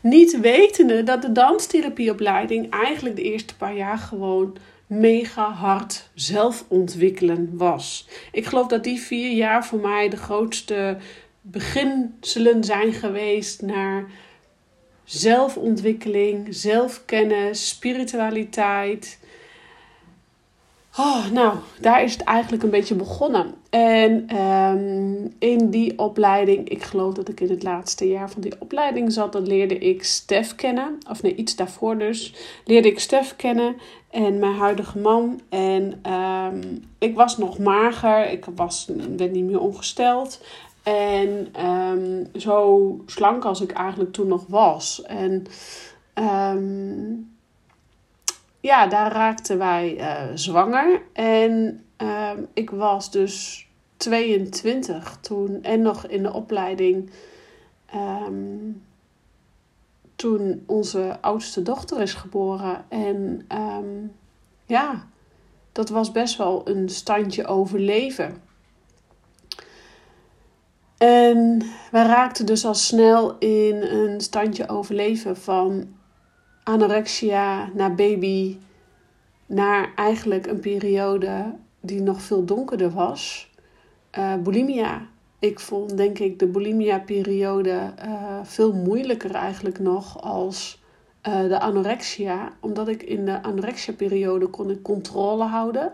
Niet 0.00 0.40
wetende 0.40 1.02
dat 1.02 1.22
de 1.22 1.32
danstherapieopleiding 1.32 2.70
eigenlijk 2.70 3.16
de 3.16 3.22
eerste 3.22 3.56
paar 3.56 3.74
jaar 3.74 3.98
gewoon 3.98 4.56
mega 4.86 5.52
hard 5.52 6.08
zelfontwikkelen 6.14 7.50
was. 7.56 8.08
Ik 8.32 8.46
geloof 8.46 8.66
dat 8.66 8.84
die 8.84 9.00
vier 9.00 9.30
jaar 9.30 9.66
voor 9.66 9.78
mij 9.78 10.08
de 10.08 10.16
grootste 10.16 10.96
beginselen 11.40 12.64
zijn 12.64 12.92
geweest 12.92 13.62
naar 13.62 14.10
zelfontwikkeling, 15.04 16.46
zelfkennis, 16.50 17.68
spiritualiteit. 17.68 19.18
Oh, 20.98 21.30
nou, 21.30 21.56
daar 21.80 22.02
is 22.02 22.12
het 22.12 22.22
eigenlijk 22.22 22.62
een 22.62 22.70
beetje 22.70 22.94
begonnen. 22.94 23.54
En 23.70 24.36
um, 24.36 25.34
in 25.38 25.70
die 25.70 25.98
opleiding, 25.98 26.68
ik 26.68 26.82
geloof 26.82 27.14
dat 27.14 27.28
ik 27.28 27.40
in 27.40 27.50
het 27.50 27.62
laatste 27.62 28.08
jaar 28.08 28.30
van 28.30 28.40
die 28.40 28.54
opleiding 28.58 29.12
zat, 29.12 29.32
dan 29.32 29.46
leerde 29.46 29.78
ik 29.78 30.04
Stef 30.04 30.54
kennen. 30.54 30.98
Of 31.10 31.22
nee, 31.22 31.34
iets 31.34 31.56
daarvoor 31.56 31.98
dus. 31.98 32.34
Leerde 32.64 32.88
ik 32.88 33.00
Stef 33.00 33.36
kennen 33.36 33.76
en 34.10 34.38
mijn 34.38 34.54
huidige 34.54 34.98
man. 34.98 35.40
En 35.48 36.12
um, 36.12 36.84
ik 36.98 37.14
was 37.14 37.38
nog 37.38 37.58
mager, 37.58 38.30
ik 38.30 38.46
was, 38.54 38.90
werd 39.16 39.32
niet 39.32 39.44
meer 39.44 39.60
ongesteld. 39.60 40.40
En 40.82 41.48
ehm, 41.52 42.24
zo 42.36 42.96
slank 43.06 43.44
als 43.44 43.60
ik 43.60 43.70
eigenlijk 43.70 44.12
toen 44.12 44.28
nog 44.28 44.44
was. 44.48 45.02
En 45.02 45.46
ehm, 46.14 47.12
ja, 48.60 48.86
daar 48.86 49.12
raakten 49.12 49.58
wij 49.58 49.96
uh, 49.98 50.22
zwanger. 50.34 51.02
En 51.12 51.84
ehm, 51.96 52.42
ik 52.52 52.70
was 52.70 53.10
dus 53.10 53.66
22 53.96 55.18
toen 55.20 55.62
en 55.62 55.82
nog 55.82 56.06
in 56.06 56.22
de 56.22 56.32
opleiding. 56.32 57.10
toen 60.16 60.62
onze 60.66 61.18
oudste 61.20 61.62
dochter 61.62 62.00
is 62.00 62.14
geboren. 62.14 62.84
En 62.88 63.46
ja, 64.66 65.06
dat 65.72 65.88
was 65.88 66.12
best 66.12 66.36
wel 66.36 66.68
een 66.68 66.88
standje 66.88 67.46
overleven. 67.46 68.42
En 70.98 71.62
wij 71.90 72.06
raakten 72.06 72.46
dus 72.46 72.64
al 72.64 72.74
snel 72.74 73.38
in 73.38 73.82
een 73.82 74.20
standje 74.20 74.68
overleven 74.68 75.36
van 75.36 75.94
anorexia 76.70 77.70
naar 77.74 77.94
baby, 77.94 78.56
naar 79.46 79.92
eigenlijk 79.94 80.46
een 80.46 80.60
periode 80.60 81.54
die 81.80 82.00
nog 82.00 82.22
veel 82.22 82.44
donkerder 82.44 82.90
was. 82.90 83.50
Uh, 84.18 84.34
bulimia. 84.34 85.06
Ik 85.38 85.60
vond 85.60 85.96
denk 85.96 86.18
ik 86.18 86.38
de 86.38 86.46
bulimia-periode 86.46 87.92
uh, 88.04 88.38
veel 88.42 88.72
moeilijker 88.72 89.34
eigenlijk 89.34 89.78
nog 89.78 90.22
als 90.22 90.82
uh, 91.28 91.48
de 91.48 91.60
anorexia. 91.60 92.52
Omdat 92.60 92.88
ik 92.88 93.02
in 93.02 93.24
de 93.24 93.42
anorexia-periode 93.42 94.46
kon 94.46 94.70
ik 94.70 94.82
controle 94.82 95.44
houden 95.44 95.92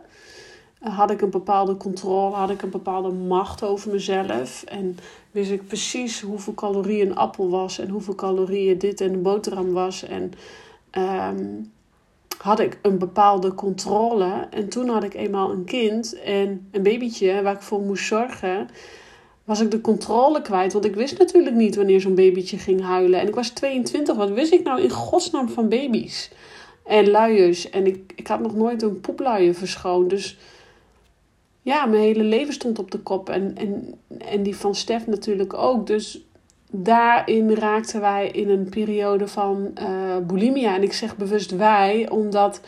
had 0.80 1.10
ik 1.10 1.20
een 1.20 1.30
bepaalde 1.30 1.76
controle, 1.76 2.34
had 2.34 2.50
ik 2.50 2.62
een 2.62 2.70
bepaalde 2.70 3.10
macht 3.10 3.62
over 3.62 3.90
mezelf. 3.90 4.62
En 4.62 4.96
wist 5.30 5.50
ik 5.50 5.66
precies 5.66 6.20
hoeveel 6.20 6.54
calorieën 6.54 7.10
een 7.10 7.16
appel 7.16 7.48
was 7.50 7.78
en 7.78 7.88
hoeveel 7.88 8.14
calorieën 8.14 8.78
dit 8.78 9.00
en 9.00 9.12
een 9.12 9.22
boterham 9.22 9.72
was. 9.72 10.02
En 10.02 10.32
ehm, 10.96 11.62
had 12.38 12.60
ik 12.60 12.78
een 12.82 12.98
bepaalde 12.98 13.54
controle. 13.54 14.46
En 14.50 14.68
toen 14.68 14.88
had 14.88 15.04
ik 15.04 15.14
eenmaal 15.14 15.50
een 15.50 15.64
kind 15.64 16.20
en 16.20 16.68
een 16.70 16.82
babytje 16.82 17.42
waar 17.42 17.54
ik 17.54 17.60
voor 17.60 17.80
moest 17.80 18.06
zorgen. 18.06 18.68
Was 19.44 19.60
ik 19.60 19.70
de 19.70 19.80
controle 19.80 20.42
kwijt? 20.42 20.72
Want 20.72 20.84
ik 20.84 20.94
wist 20.94 21.18
natuurlijk 21.18 21.56
niet 21.56 21.76
wanneer 21.76 22.00
zo'n 22.00 22.14
babytje 22.14 22.58
ging 22.58 22.82
huilen. 22.82 23.20
En 23.20 23.28
ik 23.28 23.34
was 23.34 23.48
22. 23.48 24.16
Wat 24.16 24.30
wist 24.30 24.52
ik 24.52 24.62
nou 24.62 24.80
in 24.80 24.90
godsnaam 24.90 25.48
van 25.48 25.68
baby's? 25.68 26.30
En 26.84 27.10
luiers. 27.10 27.70
En 27.70 27.86
ik, 27.86 28.12
ik 28.16 28.26
had 28.26 28.40
nog 28.40 28.54
nooit 28.54 28.82
een 28.82 29.00
poepluier 29.00 29.54
verschoond. 29.54 30.10
Dus 30.10 30.38
ja, 31.62 31.86
mijn 31.86 32.02
hele 32.02 32.22
leven 32.22 32.54
stond 32.54 32.78
op 32.78 32.90
de 32.90 32.98
kop. 32.98 33.28
En, 33.28 33.56
en, 33.56 33.98
en 34.18 34.42
die 34.42 34.56
van 34.56 34.74
Stef 34.74 35.06
natuurlijk 35.06 35.54
ook. 35.54 35.86
Dus 35.86 36.25
daarin 36.82 37.54
raakten 37.54 38.00
wij 38.00 38.28
in 38.28 38.50
een 38.50 38.68
periode 38.68 39.28
van 39.28 39.70
uh, 39.80 40.16
bulimia. 40.22 40.74
En 40.74 40.82
ik 40.82 40.92
zeg 40.92 41.16
bewust 41.16 41.50
wij, 41.50 42.08
omdat 42.08 42.60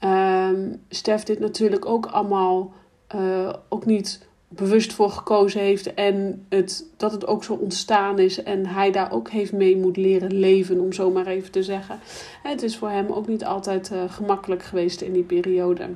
uh, 0.00 0.48
Stef 0.88 1.22
dit 1.22 1.38
natuurlijk 1.38 1.86
ook 1.86 2.06
allemaal 2.06 2.72
uh, 3.14 3.52
ook 3.68 3.86
niet 3.86 4.26
bewust 4.48 4.92
voor 4.92 5.10
gekozen 5.10 5.60
heeft. 5.60 5.94
En 5.94 6.46
het, 6.48 6.84
dat 6.96 7.12
het 7.12 7.26
ook 7.26 7.44
zo 7.44 7.52
ontstaan 7.52 8.18
is. 8.18 8.42
En 8.42 8.66
hij 8.66 8.90
daar 8.90 9.12
ook 9.12 9.30
heeft 9.30 9.52
mee 9.52 9.76
moet 9.76 9.96
leren 9.96 10.38
leven, 10.38 10.80
om 10.80 10.92
zo 10.92 11.10
maar 11.10 11.26
even 11.26 11.50
te 11.50 11.62
zeggen. 11.62 11.98
Het 12.42 12.62
is 12.62 12.76
voor 12.76 12.90
hem 12.90 13.06
ook 13.10 13.26
niet 13.26 13.44
altijd 13.44 13.90
uh, 13.92 14.02
gemakkelijk 14.06 14.62
geweest 14.62 15.00
in 15.00 15.12
die 15.12 15.22
periode. 15.22 15.88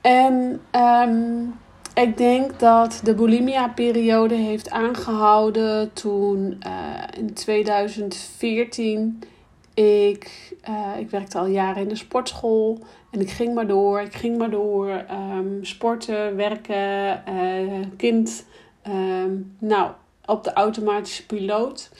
En 0.00 0.60
um, 1.08 1.54
ik 1.94 2.16
denk 2.16 2.60
dat 2.60 3.00
de 3.04 3.14
bulimia-periode 3.14 4.34
heeft 4.34 4.70
aangehouden 4.70 5.92
toen 5.92 6.62
uh, 6.66 6.72
in 7.18 7.34
2014 7.34 9.22
ik, 9.74 10.54
uh, 10.68 10.98
ik 10.98 11.10
werkte 11.10 11.38
al 11.38 11.46
jaren 11.46 11.82
in 11.82 11.88
de 11.88 11.96
sportschool 11.96 12.78
en 13.10 13.20
ik 13.20 13.30
ging 13.30 13.54
maar 13.54 13.66
door, 13.66 14.00
ik 14.00 14.14
ging 14.14 14.38
maar 14.38 14.50
door. 14.50 15.04
Um, 15.10 15.64
sporten, 15.64 16.36
werken, 16.36 17.22
uh, 17.28 17.86
kind. 17.96 18.44
Um, 18.88 19.56
nou, 19.58 19.90
op 20.24 20.44
de 20.44 20.52
automatische 20.52 21.26
piloot. 21.26 21.90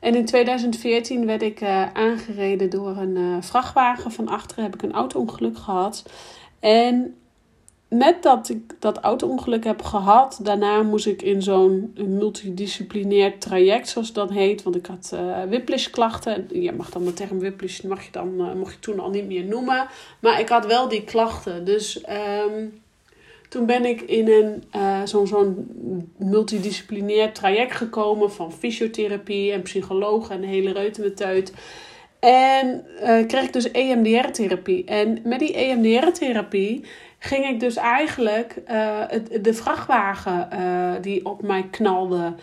En 0.00 0.14
in 0.14 0.24
2014 0.24 1.26
werd 1.26 1.42
ik 1.42 1.62
aangereden 1.92 2.70
door 2.70 2.96
een 2.96 3.42
vrachtwagen. 3.42 4.12
Van 4.12 4.28
achteren 4.28 4.64
heb 4.64 4.74
ik 4.74 4.82
een 4.82 4.92
auto-ongeluk 4.92 5.58
gehad. 5.58 6.10
En 6.60 7.19
met 7.90 8.22
dat 8.22 8.48
ik 8.48 8.74
dat 8.78 8.98
auto-ongeluk 8.98 9.64
heb 9.64 9.82
gehad, 9.82 10.40
daarna 10.42 10.82
moest 10.82 11.06
ik 11.06 11.22
in 11.22 11.42
zo'n 11.42 11.94
multidisciplinair 12.06 13.38
traject, 13.38 13.88
zoals 13.88 14.12
dat 14.12 14.30
heet. 14.30 14.62
Want 14.62 14.76
ik 14.76 14.86
had 14.86 15.10
uh, 15.14 15.42
whiplash-klachten. 15.48 16.46
Je 16.52 16.72
mag 16.72 16.90
dan 16.90 17.04
de 17.04 17.12
term 17.12 17.38
whiplash, 17.38 17.80
mag 17.80 18.04
je 18.04 18.10
dan, 18.10 18.34
uh, 18.38 18.52
mocht 18.52 18.72
je 18.72 18.78
toen 18.78 19.00
al 19.00 19.10
niet 19.10 19.26
meer 19.26 19.44
noemen. 19.44 19.86
Maar 20.20 20.40
ik 20.40 20.48
had 20.48 20.66
wel 20.66 20.88
die 20.88 21.04
klachten. 21.04 21.64
Dus 21.64 22.04
um, 22.46 22.80
toen 23.48 23.66
ben 23.66 23.84
ik 23.84 24.00
in 24.00 24.28
een 24.28 24.64
uh, 24.76 25.00
zo'n 25.04 25.26
zo'n 25.26 25.68
multidisciplinair 26.16 27.32
traject 27.32 27.74
gekomen 27.74 28.32
van 28.32 28.52
fysiotherapie 28.52 29.52
en 29.52 29.62
psycholoog 29.62 30.30
en 30.30 30.40
de 30.40 30.46
hele 30.46 30.72
reutemeteut. 30.72 31.52
En 32.20 32.84
kreeg 33.26 33.42
ik 33.42 33.52
dus 33.52 33.70
EMDR-therapie. 33.70 34.84
En 34.84 35.18
met 35.24 35.38
die 35.38 35.54
EMDR-therapie 35.54 36.84
ging 37.18 37.44
ik 37.46 37.60
dus 37.60 37.76
eigenlijk 37.76 38.56
uh, 38.70 38.98
het, 39.08 39.44
de 39.44 39.54
vrachtwagen 39.54 40.48
uh, 40.52 40.92
die 41.00 41.24
op 41.24 41.42
mij 41.42 41.68
knalde 41.70 42.34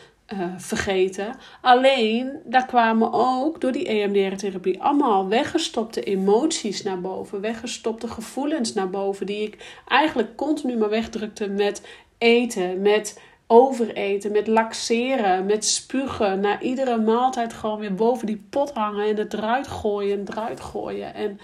vergeten. 0.57 1.36
Alleen, 1.62 2.31
daar 2.46 2.65
kwamen 2.65 3.13
ook 3.13 3.62
door 3.62 3.72
die 3.72 3.88
EMDR-therapie 3.88 4.81
allemaal 4.81 5.27
weggestopte 5.27 6.03
emoties 6.03 6.84
naar 6.84 7.01
boven. 7.01 7.41
Weggestopte 7.41 8.07
gevoelens 8.07 8.74
naar 8.74 8.89
boven. 8.89 9.25
Die 9.25 9.41
ik 9.43 9.81
eigenlijk 9.88 10.36
continu 10.36 10.77
maar 10.77 10.89
wegdrukte 10.89 11.50
met 11.50 11.81
eten, 12.17 12.81
met 12.81 13.19
overeten, 13.48 14.32
met 14.32 14.48
laxeren, 14.48 15.46
met 15.46 15.66
spugen. 15.66 16.39
Na 16.39 16.62
iedere 16.62 16.98
maaltijd 16.98 17.54
gewoon 17.54 17.80
weer 17.80 17.96
boven 17.96 18.27
die 18.27 18.44
pot 18.50 18.72
hangen 18.74 19.08
en 19.08 19.16
het 19.16 19.34
eruit 19.34 19.68
gooien 19.68 20.20
en 20.20 20.25
eruit 20.30 20.60
gooien. 20.60 21.13
En 21.13 21.39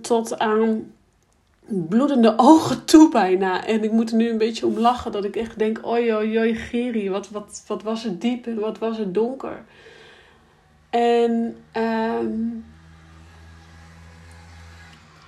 tot 0.00 0.38
aan 0.38 0.92
bloedende 1.66 2.34
ogen 2.36 2.84
toe 2.84 3.10
bijna. 3.10 3.66
En 3.66 3.84
ik 3.84 3.92
moet 3.92 4.10
er 4.10 4.16
nu 4.16 4.30
een 4.30 4.38
beetje 4.38 4.66
om 4.66 4.78
lachen 4.78 5.12
dat 5.12 5.24
ik 5.24 5.36
echt 5.36 5.58
denk: 5.58 5.80
oi, 5.82 6.14
oi, 6.14 6.54
Geri, 6.54 7.10
wat, 7.10 7.30
wat, 7.30 7.64
wat 7.66 7.82
was 7.82 8.02
het 8.02 8.20
diep 8.20 8.46
en 8.46 8.58
wat 8.58 8.78
was 8.78 8.98
het 8.98 9.14
donker. 9.14 9.64
En 10.90 11.56
um, 11.76 12.64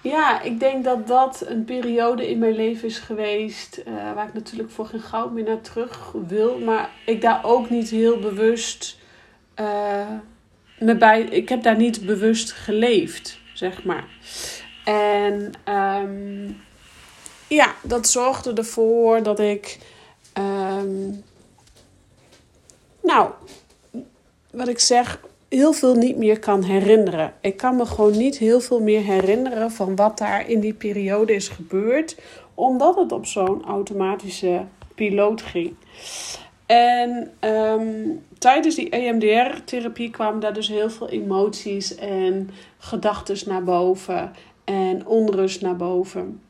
ja, 0.03 0.41
ik 0.41 0.61
denk 0.61 0.85
dat 0.85 1.07
dat 1.07 1.45
een 1.47 1.65
periode 1.65 2.31
in 2.31 2.39
mijn 2.39 2.55
leven 2.55 2.89
is 2.89 2.99
geweest 2.99 3.83
uh, 3.89 4.13
waar 4.15 4.27
ik 4.27 4.35
natuurlijk 4.35 4.71
voor 4.71 4.87
geen 4.87 5.01
goud 5.01 5.33
meer 5.33 5.45
naar 5.45 5.61
terug 5.61 6.13
wil, 6.27 6.59
maar 6.59 6.91
ik 7.07 7.21
daar 7.21 7.45
ook 7.45 7.71
niet 7.71 7.91
heel 7.91 8.19
bewust 8.19 8.99
uh, 9.61 10.07
me 10.79 10.97
bij, 10.97 11.23
ik 11.23 11.49
heb 11.49 11.63
daar 11.63 11.77
niet 11.77 12.07
bewust 12.07 12.53
geleefd, 12.53 13.41
zeg 13.55 13.85
maar. 13.85 14.05
En 14.85 15.53
um, 15.69 16.61
ja, 17.49 17.75
dat 17.83 18.09
zorgde 18.09 18.53
ervoor 18.53 19.23
dat 19.23 19.41
ik. 19.41 19.79
Um, 20.39 21.25
nou, 23.03 23.31
wat 24.51 24.69
ik 24.69 24.79
zeg, 24.79 25.21
heel 25.53 25.73
veel 25.73 25.95
niet 25.95 26.17
meer 26.17 26.39
kan 26.39 26.63
herinneren. 26.63 27.33
Ik 27.41 27.57
kan 27.57 27.77
me 27.77 27.87
gewoon 27.87 28.17
niet 28.17 28.39
heel 28.39 28.61
veel 28.61 28.81
meer 28.81 29.03
herinneren 29.03 29.71
van 29.71 29.97
wat 29.97 30.19
daar 30.19 30.49
in 30.49 30.61
die 30.61 30.75
periode 30.75 31.35
is 31.35 31.49
gebeurd, 31.49 32.17
omdat 32.55 32.97
het 32.97 33.13
op 33.13 33.27
zo'n 33.27 33.65
automatische 33.65 34.65
piloot 34.95 35.43
ging. 35.43 35.75
En 36.67 37.31
um, 37.41 38.25
tijdens 38.39 38.75
die 38.75 38.91
EMDR-therapie 38.91 40.11
kwamen 40.11 40.41
daar 40.41 40.55
dus 40.55 40.69
heel 40.69 40.91
veel 40.91 41.09
emoties 41.09 41.95
en 41.95 42.51
gedachten 42.79 43.49
naar 43.49 43.65
boven 43.65 44.33
en 44.65 45.07
onrust 45.07 45.61
naar 45.61 45.77
boven. 45.77 46.41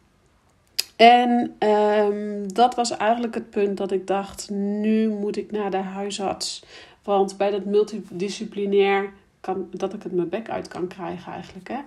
En 0.96 1.56
um, 1.68 2.52
dat 2.52 2.74
was 2.74 2.96
eigenlijk 2.96 3.34
het 3.34 3.50
punt 3.50 3.76
dat 3.76 3.90
ik 3.90 4.06
dacht: 4.06 4.50
nu 4.50 5.08
moet 5.08 5.36
ik 5.36 5.50
naar 5.50 5.70
de 5.70 5.76
huisarts. 5.76 6.64
Want 7.04 7.36
bij 7.36 7.50
dat 7.50 7.64
multidisciplinair 7.64 9.12
kan 9.40 9.68
dat 9.70 9.94
ik 9.94 10.02
het 10.02 10.12
mijn 10.12 10.28
bek 10.28 10.50
uit 10.50 10.68
kan 10.68 10.86
krijgen, 10.86 11.32
eigenlijk. 11.32 11.68
Hè? 11.68 11.78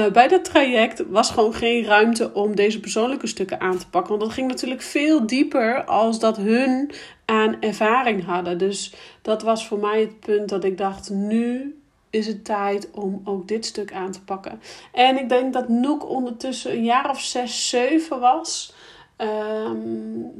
uh, 0.00 0.12
bij 0.18 0.28
dat 0.28 0.44
traject 0.44 1.02
was 1.08 1.30
gewoon 1.30 1.54
geen 1.54 1.84
ruimte 1.84 2.34
om 2.34 2.56
deze 2.56 2.80
persoonlijke 2.80 3.26
stukken 3.26 3.60
aan 3.60 3.78
te 3.78 3.88
pakken. 3.88 4.10
Want 4.10 4.22
dat 4.22 4.32
ging 4.32 4.48
natuurlijk 4.48 4.82
veel 4.82 5.26
dieper 5.26 5.84
als 5.84 6.18
dat 6.18 6.36
hun 6.36 6.90
aan 7.24 7.60
ervaring 7.60 8.24
hadden. 8.24 8.58
Dus 8.58 8.94
dat 9.22 9.42
was 9.42 9.66
voor 9.66 9.78
mij 9.78 10.00
het 10.00 10.20
punt 10.20 10.48
dat 10.48 10.64
ik 10.64 10.78
dacht: 10.78 11.10
nu 11.10 11.78
is 12.10 12.26
het 12.26 12.44
tijd 12.44 12.90
om 12.90 13.20
ook 13.24 13.48
dit 13.48 13.66
stuk 13.66 13.92
aan 13.92 14.12
te 14.12 14.22
pakken. 14.22 14.60
En 14.92 15.18
ik 15.18 15.28
denk 15.28 15.52
dat 15.52 15.68
Noek 15.68 16.08
ondertussen 16.08 16.72
een 16.72 16.84
jaar 16.84 17.10
of 17.10 17.20
zes, 17.20 17.68
zeven 17.68 18.20
was. 18.20 18.74
Ehm, 19.16 19.76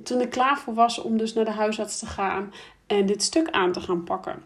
toen 0.05 0.21
ik 0.21 0.31
klaar 0.31 0.59
voor 0.59 0.75
was 0.75 0.99
om 0.99 1.17
dus 1.17 1.35
naar 1.35 1.45
de 1.45 1.51
huisarts 1.51 1.99
te 1.99 2.07
gaan 2.07 2.53
en 2.89 3.07
dit 3.07 3.23
stuk 3.23 3.51
aan 3.51 3.73
te 3.73 3.81
gaan 3.81 4.05
pakken. 4.05 4.43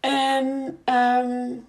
En 0.00 0.78
um, 0.84 1.66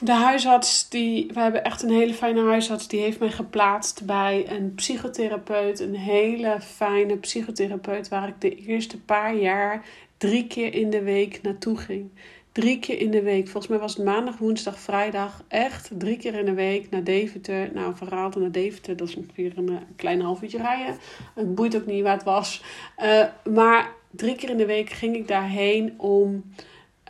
de 0.00 0.12
huisarts, 0.12 0.88
die, 0.88 1.30
we 1.32 1.40
hebben 1.40 1.64
echt 1.64 1.82
een 1.82 1.90
hele 1.90 2.14
fijne 2.14 2.44
huisarts, 2.48 2.88
die 2.88 3.00
heeft 3.00 3.18
mij 3.18 3.30
geplaatst 3.30 4.04
bij 4.04 4.50
een 4.50 4.74
psychotherapeut. 4.74 5.80
Een 5.80 5.94
hele 5.94 6.60
fijne 6.60 7.16
psychotherapeut 7.16 8.08
waar 8.08 8.28
ik 8.28 8.40
de 8.40 8.54
eerste 8.54 9.00
paar 9.00 9.34
jaar 9.34 9.84
drie 10.16 10.46
keer 10.46 10.74
in 10.74 10.90
de 10.90 11.02
week 11.02 11.42
naartoe 11.42 11.76
ging. 11.76 12.10
Drie 12.56 12.78
keer 12.78 13.00
in 13.00 13.10
de 13.10 13.22
week. 13.22 13.44
Volgens 13.44 13.66
mij 13.66 13.78
was 13.78 13.96
het 13.96 14.04
maandag, 14.04 14.38
woensdag, 14.38 14.78
vrijdag. 14.78 15.42
Echt 15.48 15.90
drie 15.98 16.16
keer 16.16 16.34
in 16.34 16.44
de 16.44 16.54
week 16.54 16.90
naar 16.90 17.04
Deventer. 17.04 17.70
Nou, 17.74 17.96
van 17.96 18.08
Raalte 18.08 18.38
naar 18.38 18.50
Deventer, 18.50 18.96
dat 18.96 19.08
is 19.08 19.16
ongeveer 19.16 19.52
een, 19.56 19.68
een 19.68 19.96
klein 19.96 20.20
half 20.20 20.42
uurtje 20.42 20.58
rijden. 20.58 20.96
Het 21.34 21.54
boeit 21.54 21.76
ook 21.76 21.86
niet 21.86 22.02
waar 22.02 22.12
het 22.12 22.22
was. 22.22 22.62
Uh, 22.98 23.24
maar 23.54 23.92
drie 24.10 24.36
keer 24.36 24.50
in 24.50 24.56
de 24.56 24.66
week 24.66 24.90
ging 24.90 25.16
ik 25.16 25.28
daarheen 25.28 25.94
om... 25.96 26.52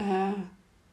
Uh, 0.01 0.29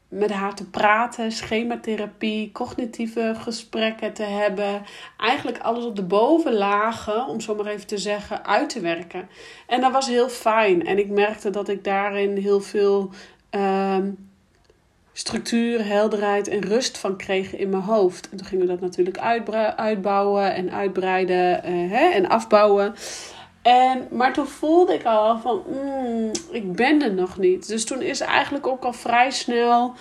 met 0.08 0.32
haar 0.32 0.56
te 0.56 0.70
praten, 0.70 1.32
schematherapie, 1.32 2.52
cognitieve 2.52 3.34
gesprekken 3.38 4.14
te 4.14 4.24
hebben. 4.24 4.82
Eigenlijk 5.18 5.58
alles 5.58 5.86
op 5.86 5.96
de 5.96 6.04
bovenlagen, 6.04 7.28
om 7.28 7.40
zo 7.40 7.56
maar 7.56 7.66
even 7.66 7.88
te 7.88 7.98
zeggen, 7.98 8.46
uit 8.46 8.70
te 8.70 8.80
werken. 8.80 9.30
En 9.68 9.82
dat 9.82 9.92
was 9.92 10.08
heel 10.08 10.30
fijn. 10.30 10.86
En 10.86 10.98
ik 10.98 11.10
merkte 11.10 11.50
dat 11.50 11.70
ik 11.70 11.84
daarin 11.84 12.38
heel 12.38 12.62
veel 12.62 13.10
uh, 13.52 13.98
structuur, 15.14 15.86
helderheid 15.86 16.48
en 16.48 16.62
rust 16.62 16.98
van 16.98 17.18
kreeg 17.18 17.56
in 17.56 17.70
mijn 17.70 17.84
hoofd. 17.84 18.30
En 18.30 18.38
toen 18.38 18.48
gingen 18.48 18.66
we 18.66 18.72
dat 18.72 18.82
natuurlijk 18.82 19.18
uitbouwen 19.76 20.54
en 20.56 20.72
uitbreiden 20.72 21.62
uh, 21.70 21.92
hè, 21.92 22.10
en 22.10 22.30
afbouwen. 22.30 22.94
En, 23.62 24.08
maar 24.12 24.34
toen 24.34 24.48
voelde 24.48 24.94
ik 24.94 25.06
al 25.06 25.40
van, 25.40 25.64
mm, 25.68 26.32
ik 26.52 26.74
ben 26.74 27.02
er 27.02 27.14
nog 27.14 27.38
niet. 27.38 27.68
Dus 27.68 27.86
toen 27.86 28.02
is 28.02 28.20
eigenlijk 28.20 28.68
ook 28.68 28.84
al 28.84 28.94
vrij 28.94 29.32
snel 29.32 29.94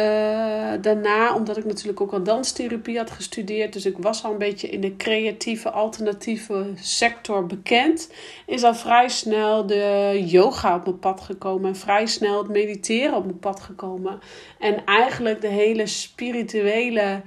uh, 0.00 0.82
daarna, 0.82 1.34
omdat 1.34 1.56
ik 1.56 1.64
natuurlijk 1.64 2.00
ook 2.00 2.12
al 2.12 2.22
danstherapie 2.22 2.98
had 2.98 3.10
gestudeerd, 3.10 3.72
dus 3.72 3.86
ik 3.86 3.98
was 3.98 4.24
al 4.24 4.32
een 4.32 4.38
beetje 4.38 4.68
in 4.68 4.80
de 4.80 4.96
creatieve, 4.96 5.70
alternatieve 5.70 6.66
sector 6.74 7.46
bekend, 7.46 8.10
is 8.46 8.62
al 8.62 8.74
vrij 8.74 9.08
snel 9.08 9.66
de 9.66 10.22
yoga 10.26 10.76
op 10.76 10.84
mijn 10.84 10.98
pad 10.98 11.20
gekomen 11.20 11.68
en 11.68 11.76
vrij 11.76 12.06
snel 12.06 12.38
het 12.38 12.48
mediteren 12.48 13.14
op 13.14 13.24
mijn 13.24 13.38
pad 13.38 13.60
gekomen. 13.60 14.18
En 14.58 14.84
eigenlijk 14.84 15.40
de 15.40 15.48
hele 15.48 15.86
spirituele 15.86 17.22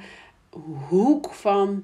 hoek 0.89 1.34
van 1.34 1.84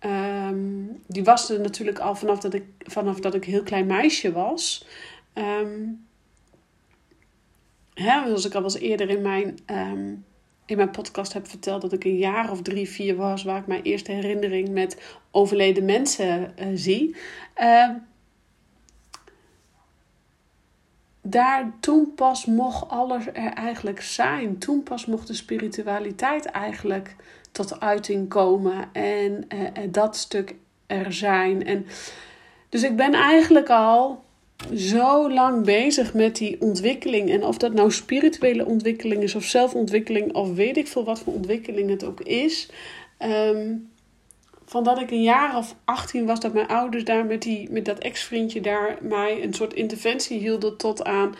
Um, 0.00 1.02
die 1.06 1.24
was 1.24 1.50
er 1.50 1.60
natuurlijk 1.60 1.98
al 1.98 2.14
vanaf 2.14 2.38
dat 2.38 2.54
ik, 2.54 2.64
vanaf 2.78 3.20
dat 3.20 3.34
ik 3.34 3.44
heel 3.44 3.62
klein 3.62 3.86
meisje 3.86 4.32
was. 4.32 4.86
Um, 5.34 6.05
hè, 8.04 8.26
zoals 8.26 8.44
ik 8.44 8.54
al 8.54 8.62
was 8.62 8.78
eerder 8.78 9.08
in 9.10 9.22
mijn, 9.22 9.58
um, 9.66 10.24
in 10.66 10.76
mijn 10.76 10.90
podcast 10.90 11.32
heb 11.32 11.48
verteld, 11.48 11.82
dat 11.82 11.92
ik 11.92 12.04
een 12.04 12.16
jaar 12.16 12.50
of 12.50 12.62
drie, 12.62 12.88
vier 12.88 13.16
was, 13.16 13.42
waar 13.42 13.58
ik 13.58 13.66
mijn 13.66 13.82
eerste 13.82 14.12
herinnering 14.12 14.68
met 14.68 15.18
overleden 15.30 15.84
mensen 15.84 16.54
uh, 16.60 16.66
zie. 16.74 17.16
daar 21.22 21.72
toen 21.80 22.14
pas 22.14 22.44
mocht 22.44 22.88
alles 22.88 23.26
er 23.26 23.52
eigenlijk 23.52 24.00
zijn. 24.00 24.58
Toen 24.58 24.82
pas 24.82 25.06
mocht 25.06 25.26
de 25.26 25.34
spiritualiteit 25.34 26.46
eigenlijk 26.46 27.16
tot 27.52 27.80
uiting 27.80 28.28
komen 28.28 28.88
en 28.92 29.46
uh, 29.54 29.68
dat 29.90 30.16
stuk 30.16 30.54
er 30.86 31.12
zijn. 31.12 31.64
En 31.66 31.86
dus 32.68 32.82
ik 32.82 32.96
ben 32.96 33.12
eigenlijk 33.12 33.68
al 33.68 34.24
zo 34.74 35.32
lang 35.32 35.64
bezig 35.64 36.14
met 36.14 36.36
die 36.36 36.60
ontwikkeling. 36.60 37.30
En 37.30 37.44
of 37.44 37.56
dat 37.56 37.72
nou 37.72 37.92
spirituele 37.92 38.66
ontwikkeling 38.66 39.22
is 39.22 39.34
of 39.34 39.44
zelfontwikkeling 39.44 40.34
of 40.34 40.54
weet 40.54 40.76
ik 40.76 40.86
veel 40.86 41.04
wat 41.04 41.20
voor 41.20 41.32
ontwikkeling 41.32 41.90
het 41.90 42.04
ook 42.04 42.20
is. 42.20 42.68
Um, 43.18 43.88
van 44.66 44.84
dat 44.84 45.00
ik 45.00 45.10
een 45.10 45.22
jaar 45.22 45.56
of 45.56 45.74
18 45.84 46.26
was, 46.26 46.40
dat 46.40 46.52
mijn 46.52 46.68
ouders 46.68 47.04
daar 47.04 47.24
met, 47.24 47.42
die, 47.42 47.70
met 47.70 47.84
dat 47.84 47.98
ex-vriendje 47.98 48.60
daar 48.60 48.98
mij 49.00 49.42
een 49.42 49.54
soort 49.54 49.74
interventie 49.74 50.38
hielden 50.38 50.76
tot 50.76 51.04
aan 51.04 51.34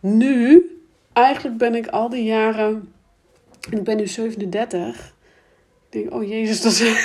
nu. 0.00 0.68
Eigenlijk 1.12 1.56
ben 1.56 1.74
ik 1.74 1.86
al 1.86 2.08
die 2.08 2.24
jaren, 2.24 2.92
en 3.70 3.78
ik 3.78 3.84
ben 3.84 3.96
nu 3.96 4.06
37, 4.06 5.14
denk, 5.88 6.14
oh 6.14 6.28
jezus, 6.28 6.60
dat 6.60 6.72
is 6.72 6.82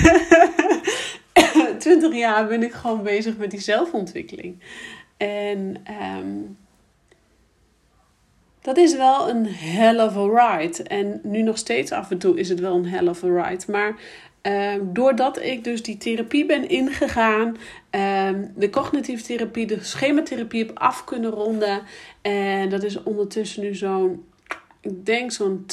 20 1.79 2.13
jaar 2.13 2.47
ben 2.47 2.63
ik 2.63 2.73
gewoon 2.73 3.03
bezig 3.03 3.37
met 3.37 3.51
die 3.51 3.59
zelfontwikkeling. 3.59 4.59
En 5.19 5.75
um, 6.17 6.57
dat 8.61 8.77
is 8.77 8.95
wel 8.95 9.29
een 9.29 9.45
hell 9.47 9.99
of 10.05 10.17
a 10.17 10.57
ride. 10.57 10.83
En 10.83 11.19
nu 11.23 11.41
nog 11.41 11.57
steeds 11.57 11.91
af 11.91 12.11
en 12.11 12.17
toe 12.17 12.39
is 12.39 12.49
het 12.49 12.59
wel 12.59 12.75
een 12.75 12.87
hell 12.87 13.07
of 13.07 13.23
a 13.23 13.27
ride. 13.27 13.63
Maar 13.71 13.95
um, 14.41 14.93
doordat 14.93 15.41
ik 15.41 15.63
dus 15.63 15.83
die 15.83 15.97
therapie 15.97 16.45
ben 16.45 16.69
ingegaan, 16.69 17.47
um, 18.27 18.51
de 18.55 18.69
cognitieve 18.71 19.23
therapie, 19.23 19.67
de 19.67 19.83
schematherapie 19.83 20.65
heb 20.65 20.77
af 20.77 21.03
kunnen 21.03 21.31
ronden. 21.31 21.81
En 22.21 22.69
dat 22.69 22.83
is 22.83 23.03
ondertussen 23.03 23.63
nu 23.63 23.75
zo'n 23.75 24.23
ik 24.81 25.05
denk 25.05 25.31
zo'n 25.31 25.65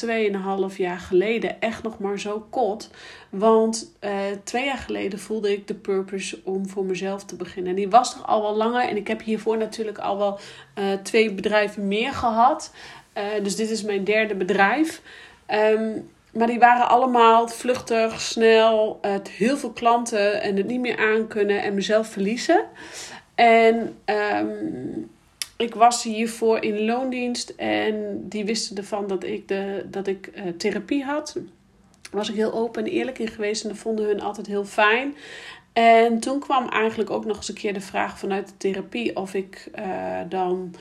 2,5 0.71 0.77
jaar 0.77 0.99
geleden 0.99 1.61
echt 1.61 1.83
nog 1.83 1.99
maar 1.99 2.21
zo 2.21 2.47
kot. 2.51 2.91
Want 3.31 3.97
uh, 4.01 4.11
twee 4.45 4.65
jaar 4.65 4.79
geleden 4.79 5.19
voelde 5.19 5.53
ik 5.53 5.67
de 5.67 5.75
purpose 5.75 6.41
om 6.45 6.69
voor 6.69 6.85
mezelf 6.85 7.25
te 7.25 7.37
beginnen. 7.37 7.71
En 7.71 7.77
die 7.77 7.89
was 7.89 8.15
er 8.15 8.21
al 8.21 8.43
wel 8.43 8.57
langer. 8.57 8.89
En 8.89 8.97
ik 8.97 9.09
heb 9.09 9.23
hiervoor 9.23 9.57
natuurlijk 9.57 9.99
al 9.99 10.19
wel 10.19 10.39
uh, 10.79 10.85
twee 11.03 11.33
bedrijven 11.33 11.89
meer 11.89 12.13
gehad. 12.13 12.75
Uh, 13.19 13.25
dus 13.43 13.57
dit 13.57 13.71
is 13.71 13.83
mijn 13.83 14.05
derde 14.05 14.35
bedrijf. 14.35 15.03
Um, 15.51 16.11
maar 16.33 16.47
die 16.47 16.59
waren 16.59 16.89
allemaal 16.89 17.49
vluchtig, 17.49 18.21
snel, 18.21 19.01
heel 19.31 19.57
veel 19.57 19.73
klanten 19.73 20.43
en 20.43 20.57
het 20.57 20.67
niet 20.67 20.81
meer 20.81 20.99
aankunnen 20.99 21.63
en 21.63 21.75
mezelf 21.75 22.09
verliezen. 22.09 22.65
En 23.35 23.97
um, 24.05 25.11
ik 25.57 25.75
was 25.75 26.03
hiervoor 26.03 26.63
in 26.63 26.85
loondienst 26.85 27.51
en 27.51 28.23
die 28.29 28.45
wisten 28.45 28.77
ervan 28.77 29.07
dat 29.07 29.25
ik, 29.25 29.49
de, 29.49 29.87
dat 29.91 30.07
ik 30.07 30.31
uh, 30.35 30.43
therapie 30.49 31.05
had. 31.05 31.37
was 32.11 32.29
ik 32.29 32.35
heel 32.35 32.53
open 32.53 32.85
en 32.85 32.91
eerlijk 32.91 33.19
in 33.19 33.29
geweest 33.29 33.63
en 33.63 33.69
dat 33.69 33.79
vonden 33.79 34.07
hun 34.07 34.21
altijd 34.21 34.47
heel 34.47 34.65
fijn. 34.65 35.15
En 35.73 36.21
toen 36.21 36.39
kwam 36.39 36.69
eigenlijk 36.69 37.11
ook 37.11 37.25
nog 37.25 37.37
eens 37.37 37.49
een 37.49 37.55
keer 37.55 37.75
de 37.75 37.81
vraag 37.81 38.19
vanuit 38.19 38.49
de 38.49 38.57
therapie 38.57 39.17
of 39.17 39.35
ik 39.35 39.71
uh, 39.79 40.21
dan 40.29 40.75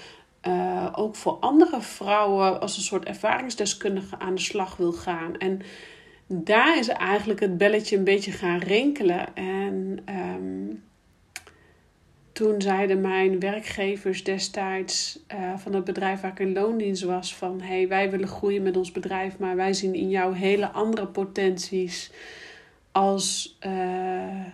uh, 0.47 0.87
ook 0.95 1.15
voor 1.15 1.37
andere 1.39 1.81
vrouwen 1.81 2.61
als 2.61 2.77
een 2.77 2.83
soort 2.83 3.05
ervaringsdeskundige 3.05 4.19
aan 4.19 4.35
de 4.35 4.41
slag 4.41 4.77
wil 4.77 4.91
gaan. 4.91 5.37
En 5.37 5.61
daar 6.27 6.77
is 6.77 6.87
eigenlijk 6.87 7.39
het 7.39 7.57
belletje 7.57 7.97
een 7.97 8.03
beetje 8.03 8.31
gaan 8.31 8.59
rinkelen. 8.59 9.35
En 9.35 9.99
um, 10.09 10.44
toen 12.35 12.61
zeiden 12.61 13.01
mijn 13.01 13.39
werkgevers 13.39 14.23
destijds 14.23 15.19
uh, 15.33 15.57
van 15.57 15.73
het 15.73 15.83
bedrijf 15.83 16.21
waar 16.21 16.31
ik 16.31 16.39
in 16.39 16.53
loondienst 16.53 17.03
was: 17.03 17.35
van 17.35 17.61
hey, 17.61 17.87
wij 17.87 18.11
willen 18.11 18.27
groeien 18.27 18.63
met 18.63 18.77
ons 18.77 18.91
bedrijf, 18.91 19.37
maar 19.37 19.55
wij 19.55 19.73
zien 19.73 19.93
in 19.93 20.09
jou 20.09 20.35
hele 20.35 20.71
andere 20.71 21.07
potenties 21.07 22.11
als, 22.91 23.57
uh, 23.67 24.45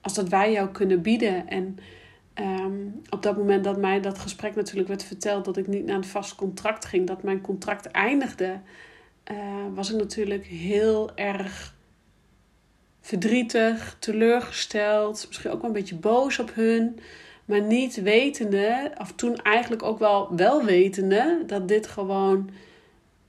als 0.00 0.14
dat 0.14 0.28
wij 0.28 0.52
jou 0.52 0.68
kunnen 0.68 1.02
bieden. 1.02 1.48
En 1.48 1.78
um, 2.34 3.00
op 3.10 3.22
dat 3.22 3.36
moment 3.36 3.64
dat 3.64 3.78
mij 3.78 4.00
dat 4.00 4.18
gesprek 4.18 4.54
natuurlijk 4.54 4.88
werd 4.88 5.04
verteld 5.04 5.44
dat 5.44 5.56
ik 5.56 5.66
niet 5.66 5.84
naar 5.84 5.96
een 5.96 6.04
vast 6.04 6.34
contract 6.34 6.84
ging, 6.84 7.06
dat 7.06 7.22
mijn 7.22 7.40
contract 7.40 7.86
eindigde, 7.86 8.60
uh, 9.30 9.36
was 9.74 9.90
ik 9.90 9.96
natuurlijk 9.96 10.46
heel 10.46 11.10
erg 11.14 11.74
verdrietig, 13.00 13.96
teleurgesteld, 13.98 15.24
misschien 15.28 15.50
ook 15.50 15.60
wel 15.60 15.70
een 15.70 15.76
beetje 15.76 15.96
boos 15.96 16.38
op 16.38 16.54
hun. 16.54 16.98
Maar 17.44 17.62
niet 17.62 18.02
wetende, 18.02 18.92
of 19.00 19.12
toen 19.12 19.36
eigenlijk 19.36 19.82
ook 19.82 19.98
wel 19.98 20.36
wel 20.36 20.64
wetende, 20.64 21.42
dat 21.46 21.68
dit 21.68 21.86
gewoon, 21.86 22.50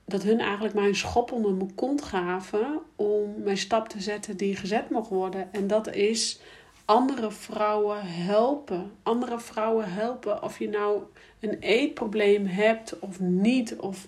dat 0.05 0.23
hun 0.23 0.39
eigenlijk 0.39 0.75
mij 0.75 0.87
een 0.87 0.95
schop 0.95 1.31
onder 1.31 1.53
mijn 1.53 1.75
kont 1.75 2.01
gaven 2.01 2.79
om 2.95 3.33
mijn 3.43 3.57
stap 3.57 3.87
te 3.87 4.01
zetten 4.01 4.37
die 4.37 4.55
gezet 4.55 4.89
mocht 4.89 5.09
worden. 5.09 5.53
En 5.53 5.67
dat 5.67 5.93
is 5.93 6.39
andere 6.85 7.31
vrouwen 7.31 8.01
helpen. 8.03 8.91
Andere 9.03 9.39
vrouwen 9.39 9.91
helpen 9.91 10.43
of 10.43 10.59
je 10.59 10.69
nou 10.69 11.01
een 11.39 11.57
eetprobleem 11.59 12.45
hebt 12.45 12.99
of 12.99 13.19
niet. 13.19 13.75
Of 13.75 14.07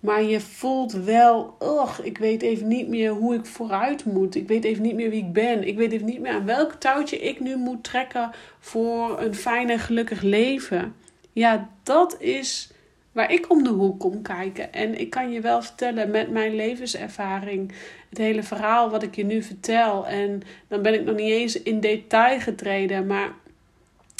maar 0.00 0.22
je 0.22 0.40
voelt 0.40 0.92
wel, 0.92 1.56
ugh, 1.62 2.00
ik 2.02 2.18
weet 2.18 2.42
even 2.42 2.68
niet 2.68 2.88
meer 2.88 3.10
hoe 3.10 3.34
ik 3.34 3.46
vooruit 3.46 4.04
moet. 4.04 4.34
Ik 4.34 4.48
weet 4.48 4.64
even 4.64 4.82
niet 4.82 4.94
meer 4.94 5.10
wie 5.10 5.24
ik 5.24 5.32
ben. 5.32 5.66
Ik 5.66 5.76
weet 5.76 5.92
even 5.92 6.06
niet 6.06 6.20
meer 6.20 6.32
aan 6.32 6.44
welk 6.44 6.72
touwtje 6.72 7.18
ik 7.18 7.40
nu 7.40 7.56
moet 7.56 7.84
trekken 7.84 8.30
voor 8.58 9.20
een 9.20 9.34
fijn 9.34 9.70
en 9.70 9.78
gelukkig 9.78 10.22
leven. 10.22 10.94
Ja, 11.32 11.68
dat 11.82 12.20
is 12.20 12.70
waar 13.12 13.32
ik 13.32 13.50
om 13.50 13.62
de 13.62 13.70
hoek 13.70 14.00
kom 14.00 14.22
kijken. 14.22 14.72
En 14.72 15.00
ik 15.00 15.10
kan 15.10 15.32
je 15.32 15.40
wel 15.40 15.62
vertellen 15.62 16.10
met 16.10 16.30
mijn 16.30 16.54
levenservaring, 16.54 17.72
het 18.08 18.18
hele 18.18 18.42
verhaal 18.42 18.90
wat 18.90 19.02
ik 19.02 19.16
je 19.16 19.24
nu 19.24 19.42
vertel. 19.42 20.06
En 20.06 20.42
dan 20.68 20.82
ben 20.82 20.94
ik 20.94 21.04
nog 21.04 21.16
niet 21.16 21.30
eens 21.30 21.62
in 21.62 21.80
detail 21.80 22.40
getreden, 22.40 23.06
maar 23.06 23.32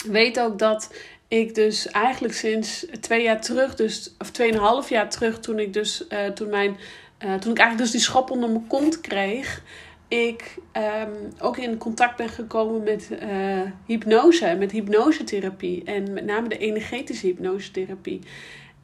weet 0.07 0.41
ook 0.41 0.59
dat 0.59 0.93
ik 1.29 1.55
dus 1.55 1.89
eigenlijk 1.89 2.35
sinds 2.35 2.87
twee 3.01 3.23
jaar 3.23 3.41
terug, 3.41 3.75
dus, 3.75 4.15
of 4.19 4.31
tweeënhalf 4.31 4.89
jaar 4.89 5.11
terug, 5.11 5.39
toen 5.41 5.59
ik 5.59 5.73
dus, 5.73 6.05
uh, 6.09 6.27
toen 6.27 6.49
mijn, 6.49 6.71
uh, 6.71 7.35
toen 7.35 7.51
ik 7.51 7.59
eigenlijk 7.59 7.79
dus 7.79 7.91
die 7.91 8.01
schop 8.01 8.31
onder 8.31 8.51
mijn 8.51 8.67
kont 8.67 9.01
kreeg, 9.01 9.63
ik 10.09 10.57
um, 10.73 11.33
ook 11.39 11.57
in 11.57 11.79
contact 11.79 12.17
ben 12.17 12.29
gekomen 12.29 12.83
met 12.83 13.11
uh, 13.23 13.61
hypnose, 13.87 14.57
met 14.59 14.71
hypnosetherapie 14.71 15.85
en 15.85 16.13
met 16.13 16.25
name 16.25 16.49
de 16.49 16.59
energetische 16.59 17.27
hypnosetherapie. 17.27 18.21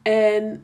En 0.01 0.63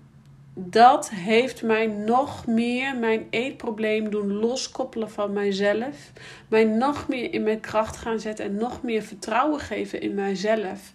dat 0.54 1.10
heeft 1.10 1.62
mij 1.62 1.88
nog 1.88 2.48
meer 2.48 2.96
mijn 2.96 3.28
eetprobleem 3.30 4.10
doen 4.10 4.34
loskoppelen 4.34 5.12
van 5.12 5.34
mijzelf. 5.34 6.12
Mij 6.48 6.63
nog 6.63 7.08
meer 7.08 7.34
in 7.34 7.44
mijn 7.44 7.60
kracht 7.60 7.98
gaan 7.98 8.20
zetten 8.20 8.46
en 8.46 8.56
nog 8.56 8.84
meer 8.84 9.02
vertrouwen 9.02 9.60
geven 9.60 10.02
in 10.02 10.13
mijzelf. 10.13 10.91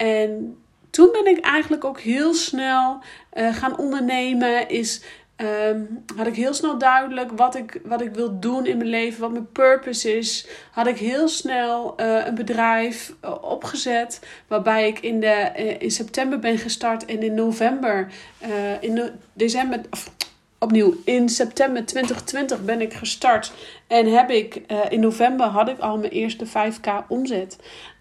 En 0.00 0.56
toen 0.90 1.08
ben 1.12 1.26
ik 1.26 1.44
eigenlijk 1.44 1.84
ook 1.84 2.00
heel 2.00 2.34
snel 2.34 2.98
uh, 3.34 3.54
gaan 3.54 3.78
ondernemen. 3.78 4.68
Is 4.68 5.02
Um, 5.72 6.04
had 6.16 6.26
ik 6.26 6.34
heel 6.34 6.54
snel 6.54 6.78
duidelijk 6.78 7.30
wat 7.32 7.54
ik, 7.54 7.80
wat 7.84 8.00
ik 8.00 8.14
wil 8.14 8.40
doen 8.40 8.66
in 8.66 8.76
mijn 8.76 8.88
leven, 8.88 9.20
wat 9.20 9.30
mijn 9.30 9.52
purpose 9.52 10.16
is. 10.16 10.46
Had 10.70 10.86
ik 10.86 10.98
heel 10.98 11.28
snel 11.28 11.94
uh, 12.00 12.26
een 12.26 12.34
bedrijf 12.34 13.14
uh, 13.24 13.34
opgezet, 13.42 14.20
waarbij 14.46 14.88
ik 14.88 15.00
in, 15.00 15.20
de, 15.20 15.52
in 15.78 15.90
september 15.90 16.38
ben 16.38 16.58
gestart 16.58 17.04
en 17.04 17.22
in 17.22 17.34
november, 17.34 18.12
in 18.80 19.10
december, 19.32 19.80
of, 19.90 20.10
opnieuw, 20.58 20.94
in 21.04 21.28
september 21.28 21.86
2020 21.86 22.64
ben 22.64 22.80
ik 22.80 22.94
gestart. 22.94 23.52
En 23.86 24.06
heb 24.06 24.30
ik, 24.30 24.62
in 24.88 25.00
november 25.00 25.46
had 25.46 25.68
ik 25.68 25.78
al 25.78 25.98
mijn 25.98 26.12
eerste 26.12 26.46
5k 26.46 27.06
omzet. 27.08 27.58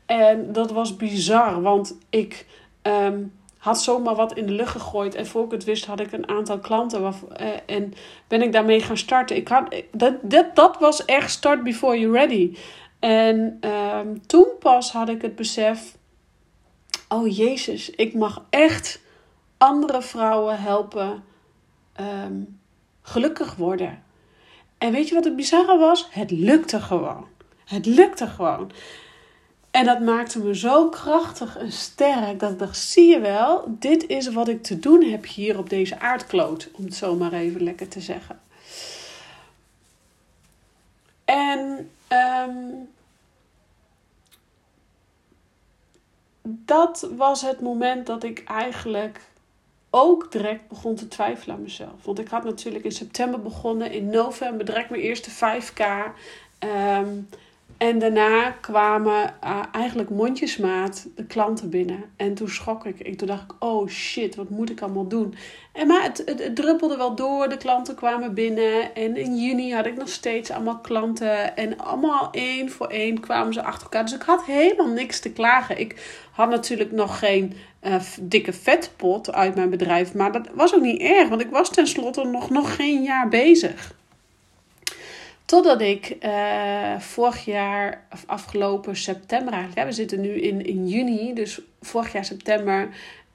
En 0.10 0.52
dat 0.52 0.72
was 0.72 0.96
bizar, 0.96 1.62
want 1.62 1.98
ik. 2.10 2.46
Um, 2.82 3.38
had 3.60 3.82
zomaar 3.82 4.16
wat 4.16 4.34
in 4.34 4.46
de 4.46 4.54
lucht 4.54 4.72
gegooid. 4.72 5.16
En 5.16 5.28
voor 5.28 5.46
ik 5.46 5.52
het 5.52 5.64
wist 5.64 5.86
had 5.86 6.00
ik 6.00 6.12
een 6.12 6.30
aantal 6.30 6.60
klanten. 6.60 7.02
Waar, 7.02 7.14
uh, 7.42 7.48
en 7.66 7.94
ben 8.28 8.42
ik 8.42 8.52
daarmee 8.52 8.82
gaan 8.82 8.98
starten. 8.98 9.36
Ik 9.36 9.48
had, 9.48 9.84
dat, 9.92 10.14
dat, 10.22 10.56
dat 10.56 10.80
was 10.80 11.06
echt 11.06 11.32
start 11.32 11.64
before 11.64 12.00
you're 12.00 12.18
ready. 12.18 12.58
En 13.00 13.58
uh, 13.62 14.00
toen 14.26 14.48
pas 14.60 14.92
had 14.92 15.10
ik 15.10 15.22
het 15.22 15.36
besef. 15.36 15.98
Oh 17.08 17.38
Jezus, 17.38 17.90
ik 17.90 18.14
mag 18.14 18.46
echt 18.50 19.02
andere 19.58 20.02
vrouwen 20.02 20.62
helpen 20.62 21.24
um, 22.24 22.60
gelukkig 23.02 23.56
worden. 23.56 24.04
En 24.78 24.92
weet 24.92 25.08
je 25.08 25.16
wat 25.16 25.24
het 25.24 25.36
bizarre 25.36 25.78
was? 25.78 26.08
Het 26.12 26.32
lukte 26.32 26.80
gewoon. 26.80 27.28
Het 27.66 27.86
lukte 27.86 28.28
gewoon. 28.28 28.72
En 29.72 29.86
dat 29.86 30.00
maakte 30.00 30.40
me 30.40 30.56
zo 30.56 30.90
krachtig 30.90 31.58
en 31.58 31.72
sterk 31.72 32.40
dat 32.40 32.52
ik 32.52 32.60
dacht: 32.60 32.78
zie 32.78 33.08
je 33.08 33.20
wel, 33.20 33.64
dit 33.68 34.08
is 34.08 34.28
wat 34.28 34.48
ik 34.48 34.64
te 34.64 34.80
doen 34.80 35.04
heb 35.04 35.26
hier 35.26 35.58
op 35.58 35.70
deze 35.70 36.00
aardkloot, 36.00 36.70
om 36.74 36.84
het 36.84 36.96
zo 36.96 37.16
maar 37.16 37.34
even 37.34 37.64
lekker 37.64 37.88
te 37.88 38.02
zeggen. 38.02 38.40
En 41.26 41.90
um, 42.10 42.90
dat 46.44 47.10
was 47.16 47.42
het 47.42 47.62
moment 47.62 48.08
dat 48.08 48.24
ik 48.24 48.44
eigenlijk 48.44 49.22
ook 49.90 50.32
direct 50.32 50.68
begon 50.68 50.96
te 50.96 51.08
twijfelen 51.08 51.56
aan 51.56 51.62
mezelf. 51.62 52.04
Want 52.04 52.20
ik 52.20 52.28
had 52.28 52.44
natuurlijk 52.44 52.86
in 52.86 52.92
september 52.92 53.42
begonnen, 53.42 53.92
in 53.92 54.10
november 54.10 54.66
direct 54.66 54.90
mijn 54.90 55.02
eerste 55.02 55.32
5K. 55.32 55.82
Um, 56.60 57.30
en 57.80 58.00
daarna 58.00 58.52
kwamen 58.52 59.34
uh, 59.44 59.64
eigenlijk 59.72 60.10
mondjesmaat 60.10 61.08
de 61.16 61.26
klanten 61.26 61.70
binnen. 61.70 62.04
En 62.16 62.34
toen 62.34 62.50
schrok 62.50 62.86
ik. 62.86 63.00
En 63.00 63.16
toen 63.16 63.28
dacht 63.28 63.44
ik, 63.44 63.54
oh 63.60 63.88
shit, 63.88 64.36
wat 64.36 64.50
moet 64.50 64.70
ik 64.70 64.82
allemaal 64.82 65.08
doen? 65.08 65.36
En 65.74 65.88
maar 65.88 66.04
het, 66.04 66.24
het, 66.26 66.56
druppelde 66.56 66.98
wel 66.98 67.16
door. 67.16 67.50
De 67.50 67.58
klanten 67.58 67.96
kwamen 67.96 68.34
binnen. 68.34 68.96
En 68.96 69.18
in 69.18 69.38
juni 69.38 69.74
had 69.74 69.86
ik 69.86 69.98
nog 69.98 70.10
steeds 70.10 70.52
allemaal 70.52 70.80
klanten. 70.80 71.56
En 71.56 71.78
allemaal 71.78 72.30
één 72.32 72.70
voor 72.70 72.88
één 72.88 73.20
kwamen 73.20 73.54
ze 73.54 73.64
achter 73.64 73.84
elkaar. 73.84 74.04
Dus 74.04 74.14
ik 74.14 74.22
had 74.22 74.46
helemaal 74.46 74.90
niks 74.90 75.20
te 75.20 75.32
klagen. 75.32 75.80
Ik 75.80 76.26
had 76.32 76.50
natuurlijk 76.50 76.92
nog 76.92 77.20
geen 77.20 77.54
uh, 77.84 77.96
dikke 78.22 78.54
vetpot 78.54 79.34
uit 79.34 79.56
mijn 79.56 79.70
bedrijf. 79.70 80.14
Maar 80.14 80.32
dat 80.32 80.50
was 80.54 80.76
ook 80.76 80.82
niet 80.82 81.02
erg. 81.02 81.30
Want 81.30 81.42
ik 81.42 81.50
was 81.50 81.70
tenslotte 81.70 82.24
nog, 82.24 82.50
nog 82.50 82.76
geen 82.76 83.04
jaar 83.04 83.30
bezig. 83.30 83.98
Totdat 85.50 85.82
ik 85.82 86.18
uh, 86.24 87.00
vorig 87.00 87.46
jaar, 87.46 88.08
of 88.12 88.24
afgelopen 88.26 88.96
september 88.96 89.54
eigenlijk, 89.54 89.88
we 89.88 89.92
zitten 89.94 90.22
nu 90.22 90.30
in, 90.30 90.66
in 90.66 90.88
juni, 90.88 91.34
dus 91.34 91.62
vorig 91.82 92.12
jaar 92.12 92.26
september, 92.26 92.90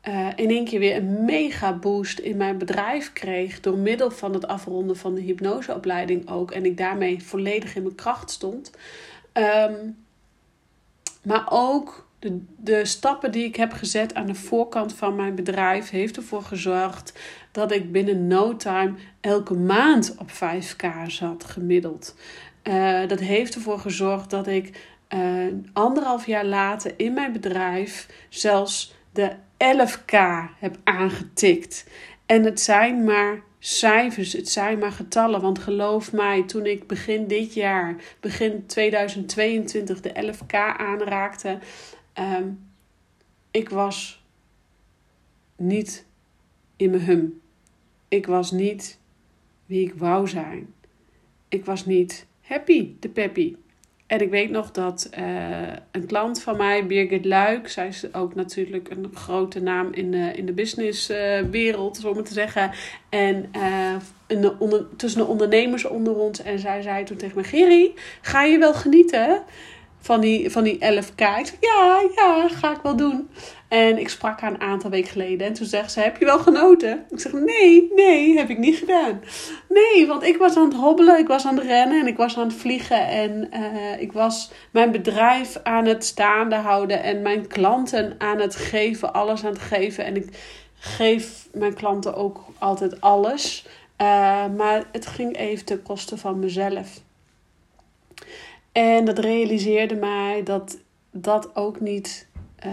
uh, 0.09 0.29
in 0.37 0.51
één 0.51 0.65
keer 0.65 0.79
weer 0.79 0.97
een 0.97 1.25
mega 1.25 1.73
boost 1.73 2.19
in 2.19 2.37
mijn 2.37 2.59
bedrijf 2.59 3.13
kreeg. 3.13 3.61
Door 3.61 3.77
middel 3.77 4.11
van 4.11 4.33
het 4.33 4.47
afronden 4.47 4.97
van 4.97 5.15
de 5.15 5.21
hypnoseopleiding 5.21 6.31
ook. 6.31 6.51
En 6.51 6.65
ik 6.65 6.77
daarmee 6.77 7.23
volledig 7.23 7.77
in 7.77 7.83
mijn 7.83 7.95
kracht 7.95 8.31
stond. 8.31 8.71
Um, 9.33 10.05
maar 11.23 11.47
ook 11.51 12.07
de, 12.57 12.85
stappen 12.85 13.33
die 13.33 13.45
ik 13.45 13.57
heb 13.57 13.73
gezet 13.73 14.15
aan 14.15 14.27
de 14.27 14.35
voorkant 14.35 14.95
van 14.95 15.17
mijn 15.17 15.35
bedrijf 15.35 15.91
heeft 15.91 16.17
ervoor 16.17 16.43
gezorgd 16.43 17.13
dat 17.53 17.73
ik 17.73 17.93
binnen 17.93 18.27
no 18.27 18.57
time 18.57 18.95
elke 19.21 19.55
maand 19.55 20.15
op 20.19 20.31
5k 20.31 21.07
zat 21.07 21.45
gemiddeld. 21.45 22.17
Uh, 22.63 23.09
dat 23.09 23.21
heeft 23.21 23.55
ervoor 23.55 23.79
gezorgd 23.79 24.31
dat 24.31 24.47
ik 24.47 24.93
uh, 25.15 25.21
anderhalf 25.73 26.27
jaar 26.27 26.45
later 26.45 26.95
in 26.97 27.13
mijn 27.13 27.33
bedrijf 27.33 28.09
zelfs 28.29 28.95
de 29.13 29.31
11k 29.59 30.19
heb 30.59 30.77
aangetikt. 30.85 31.87
En 32.27 32.45
het 32.45 32.61
zijn 32.61 33.05
maar 33.05 33.43
cijfers, 33.59 34.33
het 34.33 34.49
zijn 34.49 34.79
maar 34.79 34.93
getallen. 34.93 35.41
Want 35.41 35.59
geloof 35.59 36.13
mij, 36.13 36.43
toen 36.43 36.67
ik 36.67 36.87
begin 36.87 37.27
dit 37.27 37.55
jaar, 37.55 37.97
begin 38.21 38.67
2022, 38.67 40.01
de 40.01 40.33
11k 40.33 40.57
aanraakte, 40.77 41.59
um, 42.19 42.69
ik 43.51 43.69
was 43.69 44.25
niet 45.57 46.07
in 46.77 46.91
mijn 46.91 47.03
hum. 47.03 47.41
Ik 48.09 48.27
was 48.27 48.51
niet 48.51 48.99
wie 49.67 49.87
ik 49.87 49.95
wou 49.95 50.29
zijn. 50.29 50.75
Ik 51.49 51.65
was 51.65 51.87
niet 51.87 52.27
happy, 52.41 52.91
de 53.01 53.09
peppy. 53.09 53.57
En 54.07 54.21
ik 54.21 54.31
weet 54.31 54.51
nog 54.51 54.71
dat 54.71 55.11
uh, 55.19 55.73
een 55.91 56.07
klant 56.07 56.43
van 56.43 56.57
mij, 56.57 56.87
Birgit 56.87 57.25
Luik, 57.25 57.69
zij 57.69 57.89
is 57.89 58.15
ook 58.15 58.35
natuurlijk 58.35 58.91
een 58.91 59.11
grote 59.15 59.61
naam 59.61 59.93
in 59.93 60.11
de, 60.11 60.33
in 60.35 60.47
de 60.47 60.53
businesswereld, 60.53 61.97
uh, 61.97 62.03
zo 62.03 62.15
maar 62.15 62.23
te 62.23 62.33
zeggen. 62.33 62.71
En 63.09 63.51
de 64.27 64.57
onder, 64.59 64.97
tussen 64.97 65.21
de 65.21 65.27
ondernemers 65.27 65.85
onder 65.85 66.15
ons. 66.17 66.43
En 66.43 66.59
zij 66.59 66.83
zei 66.83 67.05
toen 67.05 67.17
tegen 67.17 67.37
me: 67.37 67.45
Gerry, 67.45 67.93
ga 68.21 68.43
je 68.43 68.59
wel 68.59 68.75
genieten 68.75 69.43
van 70.05 70.21
die, 70.21 70.51
van 70.51 70.65
die 70.65 70.79
11k? 70.79 71.39
Ik 71.39 71.57
Ja, 71.61 72.03
ja, 72.17 72.49
ga 72.49 72.73
ik 72.73 72.81
wel 72.83 72.97
doen. 72.97 73.29
En 73.69 73.99
ik 73.99 74.09
sprak 74.09 74.41
haar 74.41 74.51
een 74.51 74.61
aantal 74.61 74.91
weken 74.91 75.11
geleden. 75.11 75.47
En 75.47 75.53
toen 75.53 75.67
zegt 75.67 75.93
ze: 75.93 76.01
Heb 76.01 76.17
je 76.17 76.25
wel 76.25 76.39
genoten? 76.39 77.05
Ik 77.11 77.21
zeg: 77.21 77.33
Nee, 77.33 77.91
nee, 77.95 78.37
heb 78.37 78.49
ik 78.49 78.59
niet 78.59 78.77
gedaan. 78.77 79.23
Nee, 79.69 80.07
want 80.07 80.23
ik 80.23 80.37
was 80.37 80.57
aan 80.57 80.65
het 80.65 80.75
hobbelen, 80.75 81.19
ik 81.19 81.27
was 81.27 81.47
aan 81.47 81.57
het 81.57 81.67
rennen 81.67 82.01
en 82.01 82.07
ik 82.07 82.17
was 82.17 82.39
aan 82.39 82.47
het 82.47 82.57
vliegen. 82.57 83.07
En 83.09 83.51
uh, 83.55 84.01
ik 84.01 84.13
was 84.13 84.51
mijn 84.71 84.91
bedrijf 84.91 85.61
aan 85.63 85.85
het 85.85 86.05
staande 86.05 86.57
houden. 86.57 87.03
En 87.03 87.23
mijn 87.23 87.47
klanten 87.47 88.15
aan 88.19 88.41
het 88.41 88.57
geven, 88.57 89.13
alles 89.13 89.45
aan 89.45 89.53
het 89.53 89.63
geven. 89.63 90.05
En 90.05 90.17
ik 90.17 90.29
geef 90.75 91.49
mijn 91.53 91.75
klanten 91.75 92.15
ook 92.15 92.45
altijd 92.59 93.01
alles. 93.01 93.67
Uh, 94.03 94.07
maar 94.57 94.85
het 94.93 95.07
ging 95.07 95.37
even 95.37 95.65
ten 95.65 95.83
koste 95.83 96.17
van 96.17 96.39
mezelf. 96.39 97.03
En 98.75 99.05
dat 99.05 99.19
realiseerde 99.19 99.95
mij 99.95 100.43
dat 100.43 100.79
dat 101.11 101.57
ook 101.57 101.81
niet. 101.81 102.29
Uh, 102.67 102.73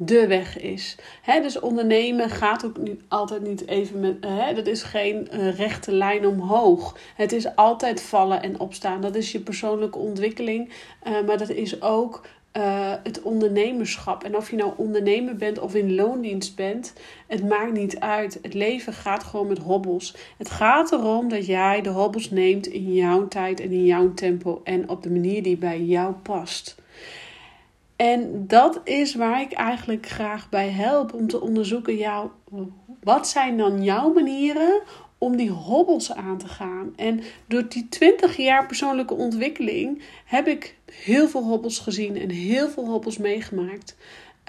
de 0.00 0.26
weg 0.26 0.58
is. 0.58 0.96
He, 1.22 1.40
dus 1.40 1.60
ondernemen 1.60 2.30
gaat 2.30 2.64
ook 2.64 2.76
niet, 2.76 3.00
altijd 3.08 3.42
niet 3.42 3.66
even 3.66 4.00
met. 4.00 4.16
He, 4.20 4.54
dat 4.54 4.66
is 4.66 4.82
geen 4.82 5.28
uh, 5.32 5.56
rechte 5.56 5.92
lijn 5.92 6.26
omhoog. 6.26 6.96
Het 7.14 7.32
is 7.32 7.56
altijd 7.56 8.02
vallen 8.02 8.42
en 8.42 8.60
opstaan. 8.60 9.00
Dat 9.00 9.14
is 9.14 9.32
je 9.32 9.40
persoonlijke 9.40 9.98
ontwikkeling. 9.98 10.72
Maar 11.02 11.38
dat 11.38 11.48
is 11.48 11.82
ook 11.82 12.26
uh, 12.58 12.92
het 13.02 13.22
ondernemerschap. 13.22 14.24
En 14.24 14.36
of 14.36 14.50
je 14.50 14.56
nou 14.56 14.72
ondernemer 14.76 15.36
bent 15.36 15.58
of 15.58 15.74
in 15.74 15.94
loondienst 15.94 16.56
bent, 16.56 16.92
het 17.26 17.48
maakt 17.48 17.72
niet 17.72 18.00
uit. 18.00 18.38
Het 18.42 18.54
leven 18.54 18.92
gaat 18.92 19.24
gewoon 19.24 19.46
met 19.46 19.58
hobbels. 19.58 20.16
Het 20.38 20.50
gaat 20.50 20.92
erom 20.92 21.28
dat 21.28 21.46
jij 21.46 21.82
de 21.82 21.88
hobbels 21.88 22.30
neemt 22.30 22.66
in 22.66 22.94
jouw 22.94 23.28
tijd 23.28 23.60
en 23.60 23.70
in 23.70 23.84
jouw 23.84 24.14
tempo 24.14 24.60
en 24.64 24.88
op 24.88 25.02
de 25.02 25.10
manier 25.10 25.42
die 25.42 25.56
bij 25.56 25.82
jou 25.82 26.12
past. 26.12 26.76
En 27.96 28.46
dat 28.46 28.80
is 28.84 29.14
waar 29.14 29.40
ik 29.40 29.52
eigenlijk 29.52 30.08
graag 30.08 30.48
bij 30.48 30.70
help 30.70 31.12
om 31.12 31.28
te 31.28 31.40
onderzoeken, 31.40 31.96
jou, 31.96 32.28
wat 33.02 33.28
zijn 33.28 33.56
dan 33.56 33.82
jouw 33.82 34.12
manieren 34.12 34.80
om 35.18 35.36
die 35.36 35.50
hobbels 35.50 36.14
aan 36.14 36.38
te 36.38 36.48
gaan? 36.48 36.92
En 36.96 37.20
door 37.46 37.68
die 37.68 37.88
20 37.88 38.36
jaar 38.36 38.66
persoonlijke 38.66 39.14
ontwikkeling 39.14 40.02
heb 40.24 40.46
ik 40.46 40.76
heel 40.92 41.28
veel 41.28 41.42
hobbels 41.42 41.78
gezien 41.78 42.16
en 42.16 42.30
heel 42.30 42.68
veel 42.68 42.86
hobbels 42.86 43.18
meegemaakt. 43.18 43.96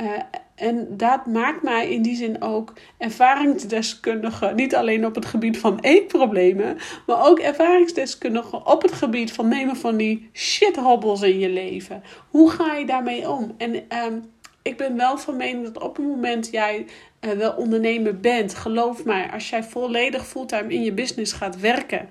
Uh, 0.02 0.08
en 0.56 0.88
dat 0.98 1.26
maakt 1.26 1.64
mij 1.64 1.90
in 1.90 2.02
die 2.02 2.16
zin 2.16 2.42
ook 2.42 2.74
ervaringsdeskundige. 2.98 4.52
Niet 4.56 4.76
alleen 4.76 5.06
op 5.06 5.16
het 5.16 5.26
gebied 5.26 5.58
van 5.58 5.80
eetproblemen, 5.80 6.78
maar 7.06 7.28
ook 7.28 7.40
ervaringsdeskundige 7.40 8.66
op 8.66 8.82
het 8.82 8.92
gebied 8.92 9.32
van 9.32 9.48
nemen 9.48 9.76
van 9.76 9.98
die 9.98 10.30
shithobbels 10.34 11.22
in 11.22 11.40
je 11.40 11.50
leven. 11.50 12.04
Hoe 12.30 12.50
ga 12.50 12.76
je 12.76 12.86
daarmee 12.86 13.30
om? 13.30 13.54
En 13.58 13.76
um, 14.06 14.24
ik 14.70 14.78
ben 14.78 14.98
wel 14.98 15.18
van 15.18 15.38
mening 15.38 15.64
dat 15.64 15.84
op 15.84 15.96
het 15.96 16.06
moment 16.06 16.50
jij 16.52 16.86
uh, 17.22 17.32
wel 17.32 17.52
ondernemer 17.52 18.20
bent, 18.20 18.56
geloof 18.56 19.06
mij, 19.06 19.32
als 19.32 19.50
jij 19.50 19.64
volledig 19.64 20.28
fulltime 20.28 20.74
in 20.74 20.84
je 20.84 20.94
business 20.94 21.34
gaat 21.34 21.60
werken, 21.60 22.10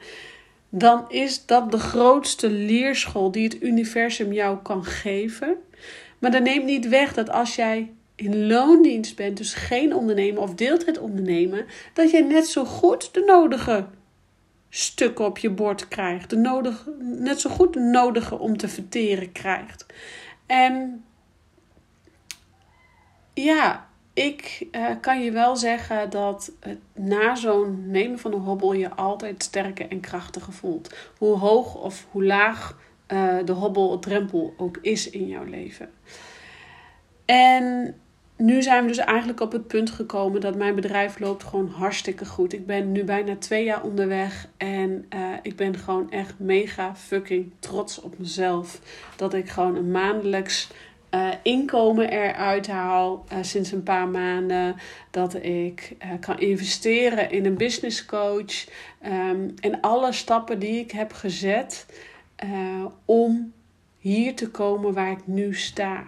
dan 0.69 1.05
is 1.09 1.47
dat 1.47 1.71
de 1.71 1.79
grootste 1.79 2.51
leerschool 2.51 3.31
die 3.31 3.45
het 3.45 3.63
universum 3.63 4.33
jou 4.33 4.59
kan 4.63 4.85
geven. 4.85 5.57
Maar 6.19 6.31
dat 6.31 6.43
neemt 6.43 6.65
niet 6.65 6.89
weg 6.89 7.15
dat 7.15 7.31
als 7.31 7.55
jij 7.55 7.93
in 8.15 8.47
loondienst 8.47 9.17
bent, 9.17 9.37
dus 9.37 9.55
geen 9.55 9.95
ondernemer 9.95 10.43
of 10.43 10.55
deeltijd 10.55 10.99
ondernemen, 10.99 11.67
dat 11.93 12.11
jij 12.11 12.21
net 12.21 12.47
zo 12.47 12.65
goed 12.65 13.15
de 13.15 13.25
nodige 13.25 13.87
stukken 14.69 15.25
op 15.25 15.39
je 15.39 15.51
bord 15.51 15.89
krijgt. 15.89 16.31
De 16.31 16.37
nodige, 16.37 16.95
net 17.01 17.41
zo 17.41 17.51
goed 17.51 17.73
de 17.73 17.81
nodige 17.81 18.39
om 18.39 18.57
te 18.57 18.69
verteren 18.69 19.33
krijgt. 19.33 19.87
En 20.47 21.05
ja, 23.43 23.89
ik 24.13 24.67
uh, 24.73 24.87
kan 25.01 25.23
je 25.23 25.31
wel 25.31 25.57
zeggen 25.57 26.11
dat 26.11 26.53
na 26.95 27.35
zo'n 27.35 27.91
nemen 27.91 28.19
van 28.19 28.33
een 28.33 28.41
hobbel 28.41 28.73
je 28.73 28.95
altijd 28.95 29.43
sterker 29.43 29.89
en 29.89 30.01
krachtiger 30.01 30.53
voelt. 30.53 30.95
Hoe 31.19 31.37
hoog 31.37 31.75
of 31.75 32.07
hoe 32.11 32.25
laag 32.25 32.79
uh, 33.09 33.37
de 33.45 33.53
hobbel, 33.53 33.99
drempel 33.99 34.55
ook 34.57 34.79
is 34.83 35.11
in 35.11 35.27
jouw 35.27 35.45
leven. 35.45 35.91
En 37.25 37.95
nu 38.37 38.63
zijn 38.63 38.83
we 38.83 38.89
dus 38.89 38.99
eigenlijk 38.99 39.41
op 39.41 39.53
het 39.53 39.67
punt 39.67 39.91
gekomen 39.91 40.41
dat 40.41 40.57
mijn 40.57 40.75
bedrijf 40.75 41.19
loopt 41.19 41.45
gewoon 41.45 41.69
hartstikke 41.69 42.25
goed. 42.27 42.53
Ik 42.53 42.67
ben 42.67 42.93
nu 42.93 43.05
bijna 43.05 43.37
twee 43.37 43.65
jaar 43.65 43.83
onderweg 43.83 44.49
en 44.57 45.07
uh, 45.15 45.33
ik 45.43 45.57
ben 45.57 45.79
gewoon 45.79 46.11
echt 46.11 46.35
mega 46.39 46.97
fucking 46.97 47.53
trots 47.59 48.01
op 48.01 48.19
mezelf. 48.19 48.81
Dat 49.17 49.35
ik 49.35 49.49
gewoon 49.49 49.77
een 49.77 49.91
maandelijks 49.91 50.69
uh, 51.11 51.29
inkomen 51.43 52.11
eruit 52.11 52.67
haal 52.67 53.25
uh, 53.33 53.39
sinds 53.41 53.73
een 53.73 53.83
paar 53.83 54.09
maanden. 54.09 54.77
Dat 55.11 55.35
ik 55.35 55.97
uh, 56.05 56.11
kan 56.21 56.39
investeren 56.39 57.31
in 57.31 57.47
een 57.47 57.57
business 57.57 58.05
coach. 58.05 58.67
Um, 59.07 59.55
en 59.61 59.81
alle 59.81 60.13
stappen 60.13 60.59
die 60.59 60.81
ik 60.81 60.91
heb 60.91 61.13
gezet 61.13 61.87
om 63.05 63.53
hier 63.99 64.35
te 64.35 64.51
komen 64.51 64.93
waar 64.95 65.11
ik 65.11 65.27
nu 65.27 65.55
sta. 65.55 66.05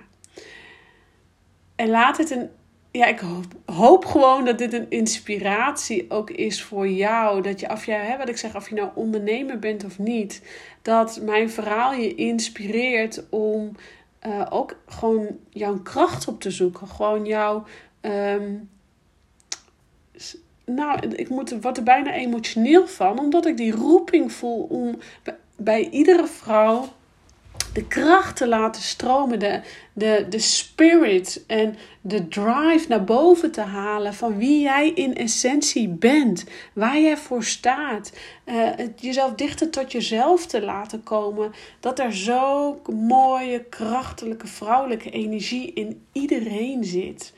En 1.76 1.88
laat 1.88 2.16
het 2.16 2.30
een. 2.30 2.48
Ja, 2.92 3.06
ik 3.06 3.18
hoop, 3.18 3.44
hoop 3.64 4.04
gewoon 4.04 4.44
dat 4.44 4.58
dit 4.58 4.72
een 4.72 4.90
inspiratie 4.90 6.10
ook 6.10 6.30
is 6.30 6.62
voor 6.62 6.88
jou. 6.88 7.42
Dat 7.42 7.60
je, 7.60 7.68
af 7.68 7.84
hè, 7.84 8.16
wat 8.16 8.28
ik 8.28 8.36
zeg, 8.36 8.56
of 8.56 8.68
je 8.68 8.74
nou 8.74 8.88
ondernemer 8.94 9.58
bent 9.58 9.84
of 9.84 9.98
niet, 9.98 10.42
dat 10.82 11.20
mijn 11.22 11.50
verhaal 11.50 11.92
je 11.92 12.14
inspireert 12.14 13.24
om 13.28 13.76
uh, 14.26 14.46
ook 14.50 14.76
gewoon 14.86 15.26
jouw 15.50 15.78
kracht 15.78 16.28
op 16.28 16.40
te 16.40 16.50
zoeken. 16.50 16.88
Gewoon 16.88 17.26
jouw. 17.26 17.64
Um, 18.00 18.70
nou, 20.64 21.06
ik 21.06 21.28
moet, 21.28 21.62
word 21.62 21.76
er 21.76 21.82
bijna 21.82 22.12
emotioneel 22.12 22.86
van, 22.86 23.18
omdat 23.18 23.46
ik 23.46 23.56
die 23.56 23.72
roeping 23.72 24.32
voel 24.32 24.62
om 24.62 24.98
bij 25.56 25.88
iedere 25.88 26.26
vrouw 26.26 26.88
de 27.72 27.86
kracht 27.86 28.36
te 28.36 28.48
laten 28.48 28.82
stromen, 28.82 29.38
de, 29.38 29.60
de, 29.92 30.26
de 30.28 30.38
spirit 30.38 31.44
en 31.46 31.76
de 32.00 32.28
drive 32.28 32.84
naar 32.88 33.04
boven 33.04 33.50
te 33.50 33.60
halen 33.60 34.14
van 34.14 34.36
wie 34.38 34.60
jij 34.60 34.90
in 34.90 35.14
essentie 35.14 35.88
bent, 35.88 36.44
waar 36.72 37.00
jij 37.00 37.16
voor 37.16 37.44
staat. 37.44 38.12
Uh, 38.44 38.68
jezelf 38.96 39.34
dichter 39.34 39.70
tot 39.70 39.92
jezelf 39.92 40.46
te 40.46 40.62
laten 40.62 41.02
komen. 41.02 41.52
Dat 41.80 41.98
er 41.98 42.14
zo 42.14 42.80
mooie, 42.92 43.64
krachtelijke, 43.64 44.46
vrouwelijke 44.46 45.10
energie 45.10 45.72
in 45.72 46.06
iedereen 46.12 46.84
zit. 46.84 47.32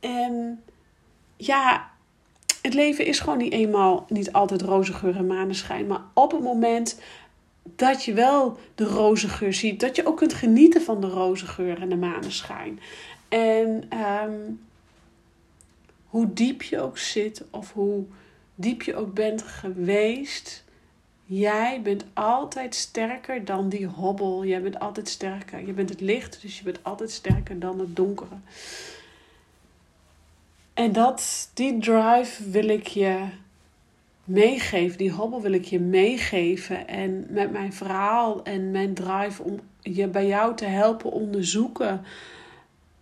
En 0.00 0.62
ja, 1.36 1.90
het 2.62 2.74
leven 2.74 3.06
is 3.06 3.20
gewoon 3.20 3.38
niet 3.38 3.52
eenmaal 3.52 4.04
niet 4.08 4.32
altijd 4.32 4.62
roze 4.62 4.92
geur 4.92 5.16
en 5.16 5.26
maneschijn. 5.26 5.86
Maar 5.86 6.00
op 6.14 6.32
het 6.32 6.42
moment 6.42 7.00
dat 7.76 8.04
je 8.04 8.12
wel 8.12 8.58
de 8.74 8.84
roze 8.84 9.28
geur 9.28 9.52
ziet. 9.52 9.80
Dat 9.80 9.96
je 9.96 10.06
ook 10.06 10.16
kunt 10.16 10.34
genieten 10.34 10.82
van 10.82 11.00
de 11.00 11.06
roze 11.06 11.46
geur 11.46 11.80
en 11.80 11.88
de 11.88 11.96
maneschijn. 11.96 12.80
En 13.28 13.88
um, 14.24 14.60
hoe 16.06 16.32
diep 16.32 16.62
je 16.62 16.80
ook 16.80 16.98
zit 16.98 17.44
of 17.50 17.72
hoe 17.72 18.04
diep 18.54 18.82
je 18.82 18.96
ook 18.96 19.14
bent 19.14 19.42
geweest. 19.42 20.64
Jij 21.24 21.80
bent 21.82 22.04
altijd 22.12 22.74
sterker 22.74 23.44
dan 23.44 23.68
die 23.68 23.86
hobbel. 23.86 24.44
Jij 24.44 24.62
bent 24.62 24.78
altijd 24.78 25.08
sterker. 25.08 25.66
Je 25.66 25.72
bent 25.72 25.88
het 25.88 26.00
licht, 26.00 26.42
dus 26.42 26.58
je 26.58 26.64
bent 26.64 26.84
altijd 26.84 27.10
sterker 27.10 27.58
dan 27.58 27.78
het 27.78 27.96
donkere. 27.96 28.36
En 30.74 30.92
dat, 30.92 31.50
die 31.54 31.78
drive 31.78 32.50
wil 32.50 32.68
ik 32.68 32.86
je 32.86 33.26
meegeven. 34.30 34.98
Die 34.98 35.12
hobbel 35.12 35.42
wil 35.42 35.52
ik 35.52 35.64
je 35.64 35.80
meegeven. 35.80 36.88
En 36.88 37.26
met 37.30 37.52
mijn 37.52 37.72
verhaal 37.72 38.42
en 38.42 38.70
mijn 38.70 38.94
drive 38.94 39.42
om 39.42 39.60
je 39.80 40.08
bij 40.08 40.26
jou 40.26 40.56
te 40.56 40.64
helpen 40.64 41.12
onderzoeken. 41.12 42.04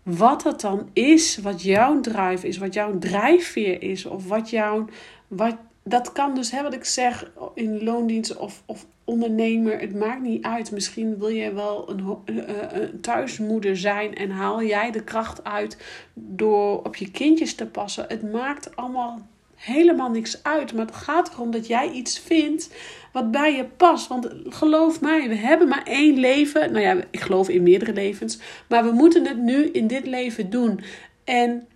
Wat 0.02 0.42
het 0.44 0.60
dan 0.60 0.88
is, 0.92 1.38
wat 1.38 1.62
jouw 1.62 2.00
drive 2.00 2.48
is, 2.48 2.58
wat 2.58 2.74
jouw 2.74 2.98
drijfveer 2.98 3.82
is, 3.82 4.06
of 4.06 4.28
wat 4.28 4.50
jouw. 4.50 4.84
Wat, 5.28 5.56
dat 5.82 6.12
kan 6.12 6.34
dus, 6.34 6.50
hè, 6.50 6.62
wat 6.62 6.74
ik 6.74 6.84
zeg, 6.84 7.30
in 7.54 7.84
loondienst 7.84 8.36
of, 8.36 8.62
of 8.66 8.86
ondernemer, 9.04 9.80
het 9.80 9.94
maakt 9.94 10.22
niet 10.22 10.44
uit. 10.44 10.70
Misschien 10.70 11.18
wil 11.18 11.28
je 11.28 11.52
wel 11.52 11.90
een, 11.90 12.20
een, 12.24 13.00
thuismoeder 13.00 13.76
zijn 13.76 14.14
en 14.14 14.30
haal 14.30 14.62
jij 14.62 14.90
de 14.90 15.04
kracht 15.04 15.44
uit 15.44 15.78
door 16.14 16.82
op 16.82 16.96
je 16.96 17.10
kindjes 17.10 17.54
te 17.54 17.66
passen. 17.66 18.04
Het 18.08 18.32
maakt 18.32 18.76
allemaal 18.76 19.26
helemaal 19.58 20.10
niks 20.10 20.42
uit. 20.42 20.72
Maar 20.74 20.86
het 20.86 20.94
gaat 20.94 21.32
erom 21.32 21.50
dat 21.50 21.66
jij 21.66 21.90
iets 21.90 22.18
vindt 22.18 22.70
wat 23.12 23.30
bij 23.30 23.56
je 23.56 23.64
past. 23.64 24.08
Want 24.08 24.28
geloof 24.48 25.00
mij, 25.00 25.28
we 25.28 25.34
hebben 25.34 25.68
maar 25.68 25.82
één 25.84 26.18
leven. 26.18 26.72
Nou 26.72 26.84
ja, 26.84 26.96
ik 27.10 27.20
geloof 27.20 27.48
in 27.48 27.62
meerdere 27.62 27.92
levens. 27.92 28.38
Maar 28.68 28.84
we 28.84 28.92
moeten 28.92 29.26
het 29.26 29.38
nu 29.38 29.64
in 29.64 29.86
dit 29.86 30.06
leven 30.06 30.50
doen. 30.50 30.80
En 31.24 31.66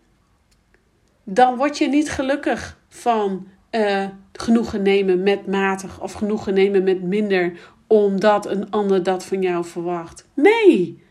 dan 1.24 1.56
word 1.56 1.78
je 1.78 1.88
niet 1.88 2.10
gelukkig 2.10 2.78
van 2.88 3.46
uh, 3.70 4.06
genoegen 4.32 4.82
nemen 4.82 5.22
met 5.22 5.46
matig 5.46 6.00
of 6.00 6.12
genoegen 6.12 6.54
nemen 6.54 6.84
met 6.84 7.02
minder, 7.02 7.52
omdat 7.86 8.46
een 8.46 8.70
ander 8.70 9.02
dat 9.02 9.24
van 9.24 9.42
jou 9.42 9.64
verwacht. 9.64 10.28
Nee, 10.34 11.02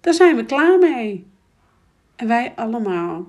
daar 0.00 0.14
zijn 0.14 0.36
we 0.36 0.44
klaar 0.44 0.78
mee. 0.78 1.26
En 2.16 2.26
wij 2.26 2.52
allemaal. 2.56 3.26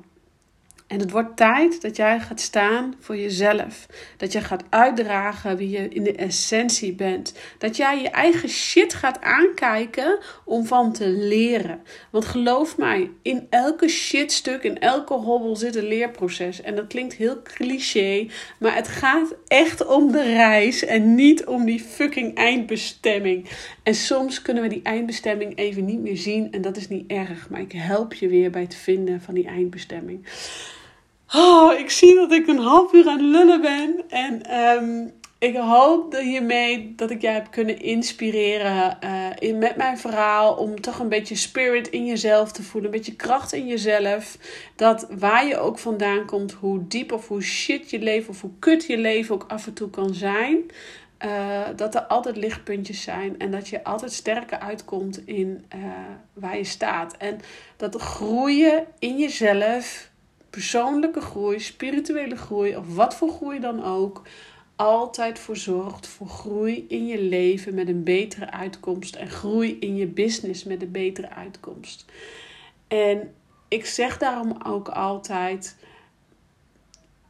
En 0.87 0.99
het 0.99 1.11
wordt 1.11 1.37
tijd 1.37 1.81
dat 1.81 1.95
jij 1.95 2.19
gaat 2.19 2.41
staan 2.41 2.93
voor 2.99 3.17
jezelf. 3.17 3.87
Dat 4.17 4.31
je 4.31 4.41
gaat 4.41 4.63
uitdragen 4.69 5.57
wie 5.57 5.69
je 5.69 5.87
in 5.89 6.03
de 6.03 6.15
essentie 6.15 6.93
bent. 6.93 7.33
Dat 7.57 7.77
jij 7.77 8.01
je 8.01 8.09
eigen 8.09 8.49
shit 8.49 8.93
gaat 8.93 9.21
aankijken 9.21 10.19
om 10.45 10.65
van 10.65 10.93
te 10.93 11.07
leren. 11.07 11.79
Want 12.09 12.25
geloof 12.25 12.77
mij, 12.77 13.11
in 13.21 13.47
elke 13.49 13.87
shitstuk, 13.87 14.63
in 14.63 14.79
elke 14.79 15.13
hobbel 15.13 15.55
zit 15.55 15.75
een 15.75 15.87
leerproces. 15.87 16.61
En 16.61 16.75
dat 16.75 16.87
klinkt 16.87 17.13
heel 17.13 17.41
cliché, 17.41 18.27
maar 18.59 18.75
het 18.75 18.87
gaat 18.87 19.35
echt 19.47 19.85
om 19.85 20.11
de 20.11 20.23
reis 20.23 20.85
en 20.85 21.15
niet 21.15 21.45
om 21.45 21.65
die 21.65 21.79
fucking 21.79 22.35
eindbestemming. 22.35 23.49
En 23.83 23.95
soms 23.95 24.41
kunnen 24.41 24.63
we 24.63 24.69
die 24.69 24.83
eindbestemming 24.83 25.57
even 25.57 25.85
niet 25.85 25.99
meer 25.99 26.17
zien 26.17 26.51
en 26.51 26.61
dat 26.61 26.77
is 26.77 26.87
niet 26.87 27.11
erg. 27.11 27.49
Maar 27.49 27.61
ik 27.61 27.71
help 27.71 28.13
je 28.13 28.27
weer 28.27 28.51
bij 28.51 28.61
het 28.61 28.75
vinden 28.75 29.21
van 29.21 29.33
die 29.33 29.47
eindbestemming. 29.47 30.25
Oh, 31.35 31.79
ik 31.79 31.89
zie 31.89 32.15
dat 32.15 32.31
ik 32.31 32.47
een 32.47 32.59
half 32.59 32.93
uur 32.93 33.07
aan 33.07 33.17
het 33.17 33.21
lullen 33.21 33.61
ben. 33.61 34.03
En 34.09 34.59
um, 34.59 35.13
ik 35.39 35.55
hoop 35.55 36.11
dat 36.11 36.21
hiermee 36.21 36.93
dat 36.95 37.11
ik 37.11 37.21
jij 37.21 37.33
heb 37.33 37.51
kunnen 37.51 37.81
inspireren 37.81 38.97
uh, 39.03 39.25
in, 39.39 39.57
met 39.57 39.75
mijn 39.75 39.97
verhaal. 39.97 40.53
Om 40.53 40.81
toch 40.81 40.99
een 40.99 41.09
beetje 41.09 41.35
spirit 41.35 41.87
in 41.87 42.05
jezelf 42.05 42.51
te 42.51 42.63
voelen. 42.63 42.91
Een 42.91 42.97
beetje 42.97 43.15
kracht 43.15 43.53
in 43.53 43.67
jezelf. 43.67 44.37
Dat 44.75 45.07
waar 45.19 45.47
je 45.47 45.57
ook 45.57 45.79
vandaan 45.79 46.25
komt, 46.25 46.51
hoe 46.51 46.87
diep 46.87 47.11
of 47.11 47.27
hoe 47.27 47.41
shit 47.41 47.89
je 47.89 47.99
leven 47.99 48.29
of 48.29 48.41
hoe 48.41 48.51
kut 48.59 48.85
je 48.85 48.97
leven 48.97 49.35
ook 49.35 49.45
af 49.47 49.67
en 49.67 49.73
toe 49.73 49.89
kan 49.89 50.13
zijn. 50.13 50.57
Uh, 51.25 51.61
dat 51.75 51.95
er 51.95 52.01
altijd 52.01 52.37
lichtpuntjes 52.37 53.01
zijn 53.01 53.39
en 53.39 53.51
dat 53.51 53.67
je 53.67 53.83
altijd 53.83 54.11
sterker 54.11 54.59
uitkomt 54.59 55.27
in 55.27 55.65
uh, 55.75 55.83
waar 56.33 56.57
je 56.57 56.63
staat. 56.63 57.17
En 57.17 57.39
dat 57.77 57.95
groeien 57.95 58.85
in 58.99 59.17
jezelf 59.17 60.09
persoonlijke 60.57 61.21
groei, 61.21 61.59
spirituele 61.59 62.35
groei 62.35 62.75
of 62.75 62.95
wat 62.95 63.15
voor 63.15 63.29
groei 63.29 63.59
dan 63.59 63.83
ook, 63.83 64.21
altijd 64.75 65.39
voor 65.39 65.57
zorgt 65.57 66.07
voor 66.07 66.27
groei 66.27 66.85
in 66.87 67.07
je 67.07 67.21
leven 67.21 67.73
met 67.73 67.87
een 67.87 68.03
betere 68.03 68.51
uitkomst 68.51 69.15
en 69.15 69.29
groei 69.29 69.77
in 69.79 69.95
je 69.95 70.05
business 70.05 70.63
met 70.63 70.81
een 70.81 70.91
betere 70.91 71.29
uitkomst. 71.29 72.05
En 72.87 73.33
ik 73.67 73.85
zeg 73.85 74.17
daarom 74.17 74.57
ook 74.63 74.87
altijd: 74.87 75.75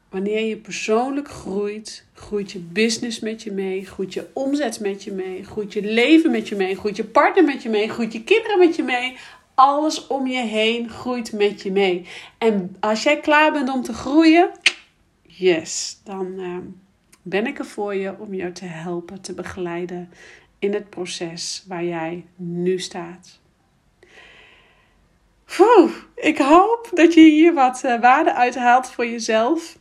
wanneer 0.10 0.46
je 0.46 0.58
persoonlijk 0.58 1.30
groeit, 1.30 2.06
groeit 2.14 2.52
je 2.52 2.60
business 2.60 3.20
met 3.20 3.44
je 3.44 3.52
mee, 3.52 3.86
groeit 3.86 4.14
je 4.14 4.28
omzet 4.34 4.80
met 4.80 5.04
je 5.04 5.12
mee, 5.12 5.44
groeit 5.44 5.74
je 5.74 5.82
leven 5.82 6.32
met 6.32 6.48
je 6.48 6.56
mee, 6.56 6.76
groeit 6.76 6.96
je 6.96 7.06
partner 7.06 7.44
met 7.44 7.64
je 7.64 7.70
mee, 7.70 7.90
groeit 7.90 8.14
je 8.14 8.24
kinderen 8.24 8.60
met 8.60 8.76
je 8.76 8.84
mee. 8.84 9.18
Alles 9.58 10.08
om 10.08 10.28
je 10.28 10.42
heen 10.42 10.90
groeit 10.90 11.32
met 11.32 11.62
je 11.62 11.72
mee. 11.72 12.08
En 12.38 12.76
als 12.80 13.04
jij 13.04 13.20
klaar 13.20 13.52
bent 13.52 13.70
om 13.70 13.82
te 13.84 13.94
groeien, 13.94 14.52
yes, 15.22 16.02
dan 16.04 16.26
uh, 16.40 16.58
ben 17.22 17.48
ik 17.48 17.60
er 17.60 17.66
voor 17.66 17.96
je 17.96 18.20
om 18.20 18.34
jou 18.34 18.52
te 18.52 18.66
helpen, 18.66 19.22
te 19.22 19.34
begeleiden 19.34 20.10
in 20.60 20.74
het 20.74 20.90
proces 20.90 21.64
waar 21.68 21.84
jij 21.84 22.26
nu 22.36 22.80
staat. 22.80 23.40
Oeh, 25.60 25.92
ik 26.16 26.38
hoop 26.38 26.90
dat 26.94 27.14
je 27.14 27.22
hier 27.22 27.54
wat 27.54 27.82
uh, 27.86 28.00
waarde 28.00 28.34
uithaalt 28.34 28.92
voor 28.92 29.08
jezelf. 29.08 29.78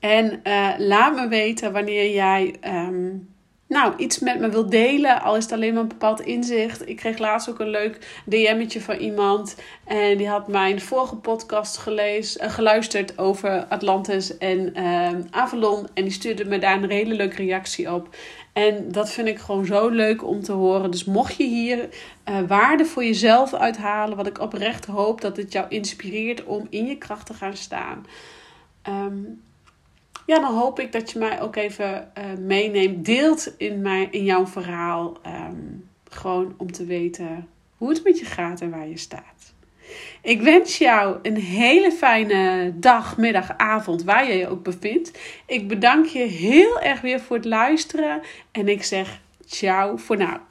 En 0.00 0.40
uh, 0.44 0.74
laat 0.78 1.14
me 1.14 1.28
weten 1.28 1.72
wanneer 1.72 2.14
jij 2.14 2.54
um, 2.64 3.29
nou, 3.70 3.94
iets 3.96 4.18
met 4.18 4.40
me 4.40 4.48
wilt 4.48 4.70
delen. 4.70 5.22
Al 5.22 5.36
is 5.36 5.42
het 5.42 5.52
alleen 5.52 5.72
maar 5.72 5.82
een 5.82 5.88
bepaald 5.88 6.20
inzicht. 6.20 6.88
Ik 6.88 6.96
kreeg 6.96 7.18
laatst 7.18 7.50
ook 7.50 7.60
een 7.60 7.70
leuk 7.70 8.22
DM'tje 8.26 8.80
van 8.80 8.96
iemand. 8.96 9.56
En 9.84 10.16
die 10.16 10.28
had 10.28 10.48
mijn 10.48 10.80
vorige 10.80 11.16
podcast 11.16 11.76
gelezen, 11.76 12.44
uh, 12.44 12.50
geluisterd 12.50 13.18
over 13.18 13.64
Atlantis 13.68 14.38
en 14.38 14.78
uh, 14.78 15.08
Avalon. 15.30 15.86
En 15.94 16.02
die 16.02 16.12
stuurde 16.12 16.44
me 16.44 16.58
daar 16.58 16.82
een 16.82 16.90
hele 16.90 17.14
leuke 17.14 17.36
reactie 17.36 17.92
op. 17.92 18.16
En 18.52 18.92
dat 18.92 19.10
vind 19.10 19.28
ik 19.28 19.38
gewoon 19.38 19.66
zo 19.66 19.88
leuk 19.88 20.26
om 20.26 20.42
te 20.42 20.52
horen. 20.52 20.90
Dus 20.90 21.04
mocht 21.04 21.36
je 21.36 21.44
hier 21.44 21.88
uh, 22.28 22.38
waarde 22.46 22.84
voor 22.84 23.04
jezelf 23.04 23.54
uithalen, 23.54 24.16
wat 24.16 24.26
ik 24.26 24.40
oprecht 24.40 24.86
hoop 24.86 25.20
dat 25.20 25.36
het 25.36 25.52
jou 25.52 25.66
inspireert 25.68 26.44
om 26.44 26.66
in 26.70 26.86
je 26.86 26.98
kracht 26.98 27.26
te 27.26 27.34
gaan 27.34 27.56
staan. 27.56 28.06
Um, 28.88 29.42
ja, 30.30 30.40
dan 30.40 30.54
hoop 30.54 30.80
ik 30.80 30.92
dat 30.92 31.10
je 31.10 31.18
mij 31.18 31.40
ook 31.40 31.56
even 31.56 32.12
uh, 32.18 32.24
meeneemt, 32.38 33.04
deelt 33.04 33.54
in, 33.56 33.82
mijn, 33.82 34.12
in 34.12 34.24
jouw 34.24 34.46
verhaal. 34.46 35.16
Um, 35.26 35.88
gewoon 36.10 36.54
om 36.56 36.72
te 36.72 36.84
weten 36.84 37.48
hoe 37.76 37.88
het 37.88 38.04
met 38.04 38.18
je 38.18 38.24
gaat 38.24 38.60
en 38.60 38.70
waar 38.70 38.88
je 38.88 38.98
staat. 38.98 39.52
Ik 40.22 40.42
wens 40.42 40.78
jou 40.78 41.18
een 41.22 41.36
hele 41.36 41.92
fijne 41.92 42.72
dag, 42.74 43.16
middag, 43.16 43.56
avond, 43.56 44.04
waar 44.04 44.28
je 44.28 44.34
je 44.34 44.48
ook 44.48 44.62
bevindt. 44.62 45.18
Ik 45.46 45.68
bedank 45.68 46.06
je 46.06 46.22
heel 46.22 46.80
erg 46.80 47.00
weer 47.00 47.20
voor 47.20 47.36
het 47.36 47.44
luisteren 47.44 48.20
en 48.52 48.68
ik 48.68 48.82
zeg 48.82 49.20
ciao 49.46 49.96
voor 49.96 50.16
nu. 50.16 50.49